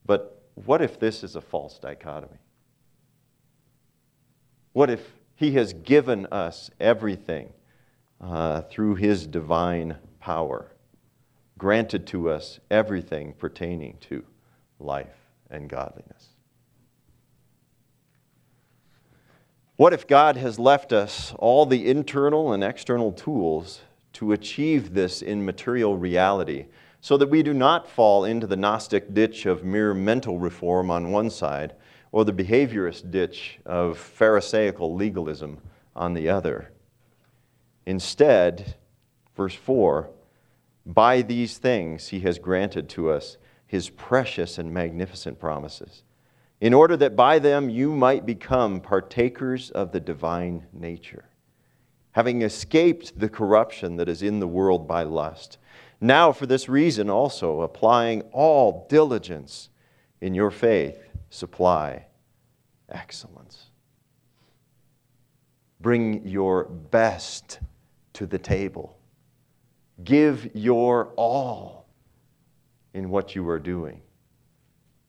But 0.05 0.43
what 0.55 0.81
if 0.81 0.99
this 0.99 1.23
is 1.23 1.37
a 1.37 1.41
false 1.41 1.79
dichotomy? 1.79 2.39
What 4.73 4.89
if 4.89 5.13
He 5.37 5.53
has 5.53 5.71
given 5.71 6.25
us 6.25 6.69
everything 6.81 7.53
uh, 8.19 8.63
through 8.63 8.95
His 8.95 9.25
divine 9.25 9.95
power, 10.19 10.73
granted 11.57 12.05
to 12.07 12.29
us 12.29 12.59
everything 12.69 13.31
pertaining 13.31 13.97
to 14.09 14.25
life 14.77 15.31
and 15.49 15.69
godliness? 15.69 16.34
What 19.77 19.91
if 19.91 20.07
God 20.07 20.37
has 20.37 20.57
left 20.57 20.93
us 20.93 21.33
all 21.37 21.65
the 21.65 21.89
internal 21.89 22.53
and 22.53 22.63
external 22.63 23.11
tools 23.11 23.81
to 24.13 24.31
achieve 24.31 24.93
this 24.93 25.21
in 25.21 25.43
material 25.43 25.97
reality 25.97 26.67
so 27.01 27.17
that 27.17 27.29
we 27.29 27.43
do 27.43 27.53
not 27.53 27.89
fall 27.89 28.23
into 28.23 28.47
the 28.47 28.55
Gnostic 28.55 29.13
ditch 29.13 29.45
of 29.45 29.65
mere 29.65 29.93
mental 29.93 30.39
reform 30.39 30.89
on 30.89 31.11
one 31.11 31.29
side 31.29 31.73
or 32.13 32.23
the 32.23 32.31
behaviorist 32.31 33.11
ditch 33.11 33.59
of 33.65 33.97
Pharisaical 33.97 34.95
legalism 34.95 35.57
on 35.93 36.13
the 36.13 36.29
other. 36.29 36.71
Instead, 37.85 38.75
verse 39.35 39.55
4 39.55 40.09
by 40.85 41.21
these 41.21 41.57
things 41.57 42.09
he 42.09 42.21
has 42.21 42.39
granted 42.39 42.87
to 42.87 43.09
us 43.09 43.37
his 43.67 43.89
precious 43.89 44.57
and 44.57 44.73
magnificent 44.73 45.37
promises, 45.37 46.03
in 46.61 46.73
order 46.73 46.95
that 46.97 47.15
by 47.15 47.39
them 47.39 47.69
you 47.69 47.93
might 47.93 48.25
become 48.25 48.79
partakers 48.79 49.69
of 49.71 49.91
the 49.91 49.99
divine 49.99 50.65
nature, 50.73 51.25
having 52.11 52.41
escaped 52.41 53.19
the 53.19 53.29
corruption 53.29 53.97
that 53.97 54.09
is 54.09 54.21
in 54.21 54.39
the 54.39 54.47
world 54.47 54.87
by 54.87 55.03
lust. 55.03 55.57
Now, 55.99 56.31
for 56.31 56.45
this 56.45 56.69
reason 56.69 57.09
also, 57.09 57.61
applying 57.61 58.21
all 58.31 58.85
diligence 58.89 59.69
in 60.21 60.33
your 60.33 60.51
faith, 60.51 60.97
supply 61.29 62.05
excellence. 62.89 63.69
Bring 65.81 66.27
your 66.27 66.65
best 66.65 67.59
to 68.13 68.25
the 68.25 68.39
table. 68.39 68.97
Give 70.03 70.49
your 70.55 71.09
all 71.15 71.85
in 72.93 73.09
what 73.09 73.35
you 73.35 73.47
are 73.49 73.59
doing. 73.59 74.01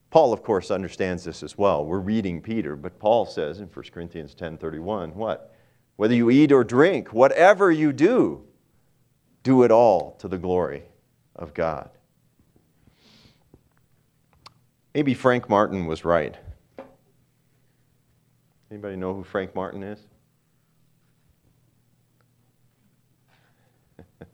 Paul, 0.09 0.31
of 0.31 0.41
course, 0.41 0.71
understands 0.71 1.23
this 1.23 1.43
as 1.43 1.57
well. 1.57 1.85
We're 1.85 1.99
reading 1.99 2.41
Peter, 2.41 2.75
but 2.75 2.97
Paul 2.97 3.25
says 3.25 3.59
in 3.59 3.67
1 3.67 3.91
Corinthians 3.91 4.33
10:31, 4.33 5.13
what? 5.15 5.53
Whether 5.97 6.15
you 6.15 6.29
eat 6.29 6.51
or 6.51 6.63
drink, 6.63 7.11
whatever 7.11 7.71
you 7.71 7.91
do, 7.91 8.45
do 9.43 9.63
it 9.63 9.71
all 9.71 10.15
to 10.19 10.27
the 10.27 10.37
glory 10.37 10.83
of 11.35 11.53
God. 11.53 11.89
Maybe 14.93 15.13
Frank 15.13 15.49
Martin 15.49 15.85
was 15.85 16.05
right. 16.05 16.35
Anybody 18.71 18.95
know 18.95 19.13
who 19.13 19.23
Frank 19.23 19.55
Martin 19.55 19.83
is? 19.83 19.99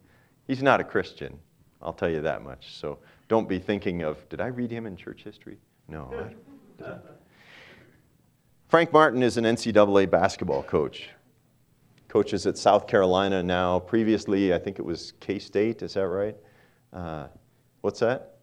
He's 0.47 0.63
not 0.63 0.79
a 0.79 0.83
Christian, 0.83 1.37
I'll 1.81 1.93
tell 1.93 2.09
you 2.09 2.21
that 2.21 2.43
much. 2.43 2.75
So 2.75 2.99
don't 3.33 3.49
be 3.49 3.57
thinking 3.57 4.03
of, 4.03 4.29
did 4.29 4.39
I 4.39 4.45
read 4.45 4.69
him 4.69 4.85
in 4.85 4.95
church 4.95 5.23
history? 5.23 5.57
No. 5.87 6.29
Frank 8.67 8.93
Martin 8.93 9.23
is 9.23 9.37
an 9.37 9.43
NCAA 9.43 10.07
basketball 10.07 10.61
coach. 10.61 11.09
Coaches 12.07 12.45
at 12.45 12.59
South 12.59 12.85
Carolina 12.85 13.41
now. 13.41 13.79
Previously, 13.79 14.53
I 14.53 14.59
think 14.59 14.77
it 14.77 14.83
was 14.83 15.13
K 15.19 15.39
State, 15.39 15.81
is 15.81 15.95
that 15.95 16.07
right? 16.07 16.35
Uh, 16.93 17.25
what's 17.81 18.01
that? 18.01 18.37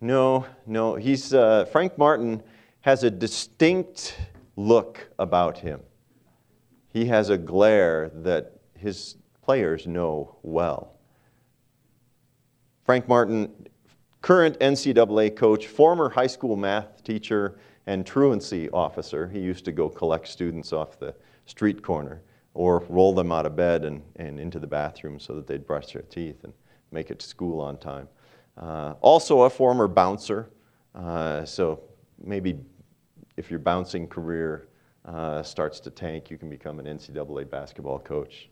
No, 0.00 0.46
no. 0.64 0.94
He's, 0.94 1.34
uh, 1.34 1.66
Frank 1.66 1.98
Martin 1.98 2.42
has 2.80 3.04
a 3.04 3.10
distinct 3.10 4.16
look 4.56 5.10
about 5.18 5.58
him. 5.58 5.82
He 6.88 7.04
has 7.04 7.28
a 7.28 7.36
glare 7.36 8.10
that 8.14 8.60
his 8.78 9.16
players 9.42 9.86
know 9.86 10.38
well. 10.42 10.94
Frank 12.86 13.08
Martin, 13.08 13.50
current 14.24 14.58
NCAA 14.58 15.36
coach, 15.36 15.66
former 15.66 16.08
high 16.08 16.26
school 16.26 16.56
math 16.56 17.04
teacher, 17.04 17.58
and 17.86 18.06
truancy 18.06 18.70
officer. 18.70 19.28
He 19.28 19.38
used 19.38 19.66
to 19.66 19.72
go 19.72 19.90
collect 19.90 20.28
students 20.28 20.72
off 20.72 20.98
the 20.98 21.14
street 21.44 21.82
corner 21.82 22.22
or 22.54 22.82
roll 22.88 23.12
them 23.12 23.30
out 23.30 23.44
of 23.44 23.54
bed 23.54 23.84
and, 23.84 24.00
and 24.16 24.40
into 24.40 24.58
the 24.58 24.66
bathroom 24.66 25.20
so 25.20 25.34
that 25.34 25.46
they'd 25.46 25.66
brush 25.66 25.92
their 25.92 26.00
teeth 26.00 26.42
and 26.44 26.54
make 26.90 27.10
it 27.10 27.18
to 27.18 27.26
school 27.26 27.60
on 27.60 27.76
time. 27.76 28.08
Uh, 28.56 28.94
also, 29.02 29.42
a 29.42 29.50
former 29.50 29.86
bouncer. 29.86 30.48
Uh, 30.94 31.44
so 31.44 31.82
maybe 32.18 32.58
if 33.36 33.50
your 33.50 33.60
bouncing 33.60 34.08
career 34.08 34.68
uh, 35.04 35.42
starts 35.42 35.80
to 35.80 35.90
tank, 35.90 36.30
you 36.30 36.38
can 36.38 36.48
become 36.48 36.78
an 36.78 36.86
NCAA 36.86 37.50
basketball 37.50 37.98
coach. 37.98 38.48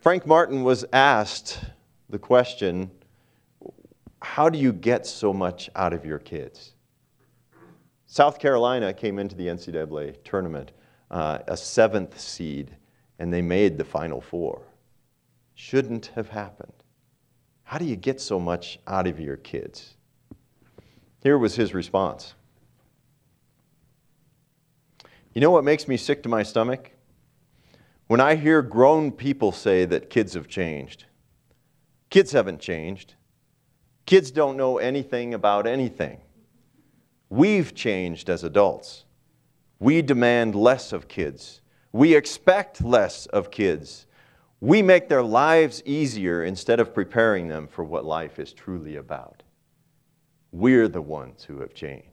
Frank 0.00 0.26
Martin 0.26 0.64
was 0.64 0.84
asked 0.92 1.60
the 2.10 2.18
question 2.18 2.90
how 4.22 4.48
do 4.48 4.58
you 4.58 4.72
get 4.72 5.06
so 5.06 5.32
much 5.32 5.68
out 5.76 5.92
of 5.92 6.04
your 6.04 6.18
kids? 6.18 6.72
South 8.06 8.38
Carolina 8.38 8.92
came 8.92 9.18
into 9.18 9.34
the 9.34 9.46
NCAA 9.46 10.22
tournament 10.24 10.72
uh, 11.10 11.38
a 11.46 11.56
seventh 11.56 12.18
seed, 12.18 12.74
and 13.18 13.32
they 13.32 13.42
made 13.42 13.76
the 13.76 13.84
Final 13.84 14.20
Four. 14.20 14.62
Shouldn't 15.54 16.06
have 16.14 16.30
happened. 16.30 16.72
How 17.64 17.78
do 17.78 17.84
you 17.84 17.96
get 17.96 18.20
so 18.20 18.40
much 18.40 18.78
out 18.86 19.06
of 19.06 19.20
your 19.20 19.36
kids? 19.36 19.94
Here 21.22 21.38
was 21.38 21.54
his 21.54 21.74
response 21.74 22.34
you 25.34 25.40
know 25.40 25.50
what 25.50 25.64
makes 25.64 25.88
me 25.88 25.96
sick 25.96 26.22
to 26.24 26.28
my 26.28 26.42
stomach? 26.42 26.90
When 28.06 28.20
I 28.20 28.34
hear 28.34 28.60
grown 28.60 29.10
people 29.10 29.50
say 29.50 29.86
that 29.86 30.10
kids 30.10 30.34
have 30.34 30.46
changed. 30.46 31.06
Kids 32.10 32.32
haven't 32.32 32.60
changed. 32.60 33.14
Kids 34.06 34.30
don't 34.30 34.56
know 34.56 34.78
anything 34.78 35.34
about 35.34 35.66
anything. 35.66 36.20
We've 37.28 37.74
changed 37.74 38.28
as 38.28 38.44
adults. 38.44 39.04
We 39.78 40.02
demand 40.02 40.54
less 40.54 40.92
of 40.92 41.08
kids. 41.08 41.60
We 41.92 42.14
expect 42.14 42.82
less 42.82 43.26
of 43.26 43.50
kids. 43.50 44.06
We 44.60 44.82
make 44.82 45.08
their 45.08 45.22
lives 45.22 45.82
easier 45.84 46.44
instead 46.44 46.78
of 46.78 46.94
preparing 46.94 47.48
them 47.48 47.66
for 47.66 47.84
what 47.84 48.04
life 48.04 48.38
is 48.38 48.52
truly 48.52 48.96
about. 48.96 49.42
We're 50.52 50.88
the 50.88 51.02
ones 51.02 51.44
who 51.44 51.60
have 51.60 51.74
changed. 51.74 52.06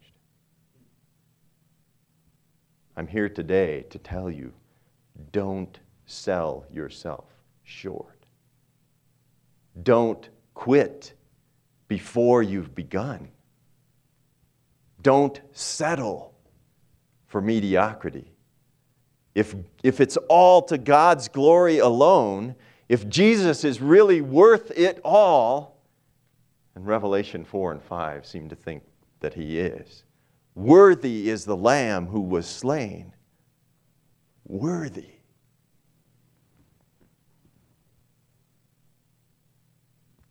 I'm 2.95 3.07
here 3.07 3.29
today 3.29 3.83
to 3.89 3.99
tell 3.99 4.31
you 4.31 4.51
don't 5.31 5.79
sell 6.05 6.65
yourself 6.71 7.25
short. 7.63 8.25
Don't 9.83 10.29
quit 10.53 11.13
before 11.89 12.41
you've 12.41 12.73
begun. 12.73 13.27
Don't 15.01 15.41
settle 15.51 16.33
for 17.27 17.41
mediocrity. 17.41 18.31
If, 19.35 19.55
if 19.83 19.99
it's 19.99 20.17
all 20.29 20.61
to 20.63 20.77
God's 20.77 21.27
glory 21.27 21.79
alone, 21.79 22.55
if 22.87 23.09
Jesus 23.09 23.63
is 23.63 23.81
really 23.81 24.21
worth 24.21 24.71
it 24.77 25.01
all, 25.03 25.81
and 26.75 26.85
Revelation 26.85 27.43
4 27.43 27.73
and 27.73 27.83
5 27.83 28.25
seem 28.25 28.47
to 28.49 28.55
think 28.55 28.83
that 29.19 29.33
he 29.33 29.59
is, 29.59 30.03
Worthy 30.55 31.29
is 31.29 31.45
the 31.45 31.55
Lamb 31.55 32.07
who 32.07 32.21
was 32.21 32.45
slain. 32.45 33.13
Worthy. 34.45 35.07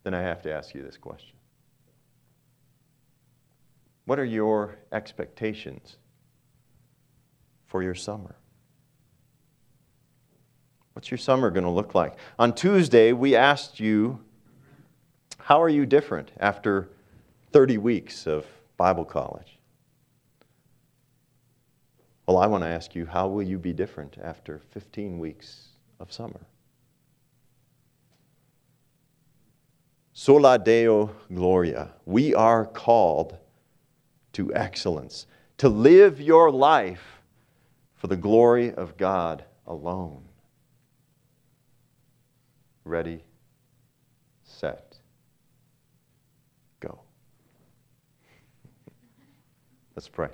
Then 0.03 0.13
I 0.13 0.21
have 0.21 0.41
to 0.43 0.53
ask 0.53 0.75
you 0.75 0.83
this 0.83 0.97
question 0.97 1.38
What 4.09 4.17
are 4.17 4.25
your 4.25 4.79
expectations 4.91 5.97
for 7.67 7.83
your 7.83 7.93
summer? 7.93 8.37
What's 10.93 11.11
your 11.11 11.19
summer 11.19 11.51
going 11.51 11.63
to 11.63 11.69
look 11.69 11.93
like? 11.93 12.15
On 12.39 12.51
Tuesday, 12.51 13.13
we 13.13 13.35
asked 13.35 13.79
you, 13.79 14.19
How 15.37 15.61
are 15.61 15.69
you 15.69 15.85
different 15.85 16.31
after 16.39 16.89
30 17.51 17.77
weeks 17.77 18.25
of 18.25 18.47
Bible 18.77 19.05
college? 19.05 19.59
Well, 22.25 22.39
I 22.39 22.47
want 22.47 22.63
to 22.63 22.67
ask 22.67 22.95
you, 22.95 23.05
how 23.05 23.27
will 23.27 23.43
you 23.43 23.59
be 23.59 23.73
different 23.73 24.17
after 24.23 24.59
15 24.71 25.19
weeks 25.19 25.67
of 25.99 26.11
summer? 26.11 26.47
Sola 30.13 30.57
Deo 30.57 31.11
Gloria. 31.31 31.93
We 32.07 32.33
are 32.33 32.65
called 32.65 33.37
to 34.39 34.53
excellence, 34.55 35.25
to 35.57 35.67
live 35.67 36.21
your 36.21 36.49
life 36.49 37.19
for 37.95 38.07
the 38.07 38.15
glory 38.15 38.73
of 38.73 38.95
God 38.95 39.43
alone. 39.67 40.23
Ready, 42.85 43.21
set, 44.45 44.95
go. 46.79 47.01
Let's 49.93 50.07
pray. 50.07 50.29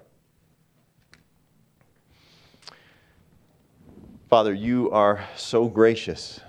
Father, 4.29 4.53
you 4.53 4.91
are 4.91 5.27
so 5.35 5.67
gracious. 5.67 6.39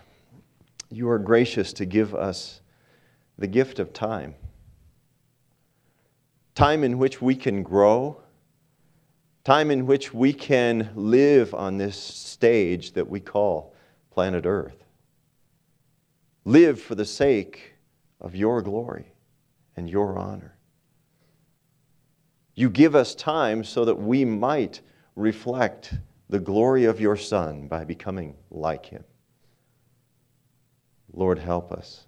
You 0.91 1.09
are 1.09 1.19
gracious 1.19 1.73
to 1.73 1.87
give 1.87 2.15
us 2.15 2.61
the 3.39 3.47
gift 3.47 3.79
of 3.79 3.95
time. 3.95 4.35
Time 6.57 6.85
in 6.85 6.97
which 6.97 7.21
we 7.21 7.37
can 7.37 7.63
grow, 7.63 8.17
time 9.45 9.71
in 9.71 9.85
which 9.85 10.15
we 10.15 10.33
can 10.33 10.91
live 10.95 11.53
on 11.53 11.77
this 11.77 11.99
stage 11.99 12.93
that 12.93 13.11
we 13.11 13.21
call 13.21 13.75
planet 14.11 14.47
Earth. 14.47 14.83
Live 16.47 16.81
for 16.81 16.95
the 16.95 17.05
sake 17.05 17.75
of 18.23 18.35
your 18.35 18.63
glory 18.63 19.13
and 19.77 19.91
your 19.91 20.19
honor. 20.19 20.57
You 22.55 22.71
give 22.71 22.95
us 22.95 23.15
time 23.15 23.63
so 23.63 23.85
that 23.85 23.97
we 23.97 24.25
might 24.25 24.81
reflect 25.15 25.93
the 26.31 26.41
glory 26.41 26.87
of 26.87 26.99
your 26.99 27.19
Son 27.19 27.69
by 27.69 27.85
becoming 27.85 28.35
like 28.51 28.87
him. 28.87 29.05
Lord, 31.13 31.39
help 31.39 31.71
us. 31.71 32.07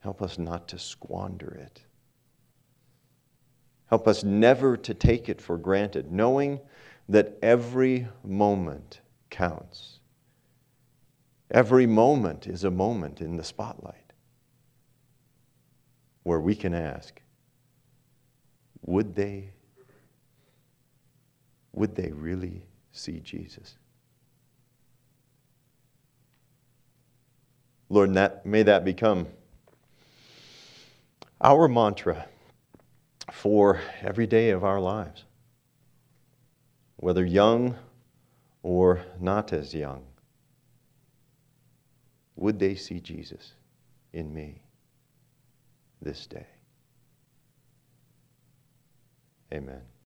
Help 0.00 0.20
us 0.20 0.38
not 0.38 0.68
to 0.68 0.78
squander 0.78 1.54
it. 1.54 1.82
Help 3.92 4.08
us 4.08 4.24
never 4.24 4.74
to 4.78 4.94
take 4.94 5.28
it 5.28 5.38
for 5.38 5.58
granted, 5.58 6.10
knowing 6.10 6.58
that 7.10 7.36
every 7.42 8.08
moment 8.24 9.02
counts. 9.28 9.98
Every 11.50 11.84
moment 11.86 12.46
is 12.46 12.64
a 12.64 12.70
moment 12.70 13.20
in 13.20 13.36
the 13.36 13.44
spotlight 13.44 14.14
where 16.22 16.40
we 16.40 16.54
can 16.54 16.72
ask, 16.72 17.20
would 18.80 19.14
they 19.14 19.52
would 21.74 21.94
they 21.94 22.12
really 22.12 22.64
see 22.92 23.20
Jesus? 23.20 23.76
Lord, 27.90 28.14
that, 28.14 28.46
may 28.46 28.62
that 28.62 28.86
become 28.86 29.26
our 31.42 31.68
mantra 31.68 32.26
for 33.32 33.80
every 34.02 34.26
day 34.26 34.50
of 34.50 34.62
our 34.62 34.78
lives, 34.78 35.24
whether 36.96 37.24
young 37.24 37.74
or 38.62 39.00
not 39.18 39.52
as 39.52 39.74
young. 39.74 40.04
Would 42.36 42.58
they 42.58 42.74
see 42.74 43.00
Jesus 43.00 43.54
in 44.12 44.32
me 44.32 44.62
this 46.00 46.26
day? 46.26 46.46
Amen. 49.52 49.91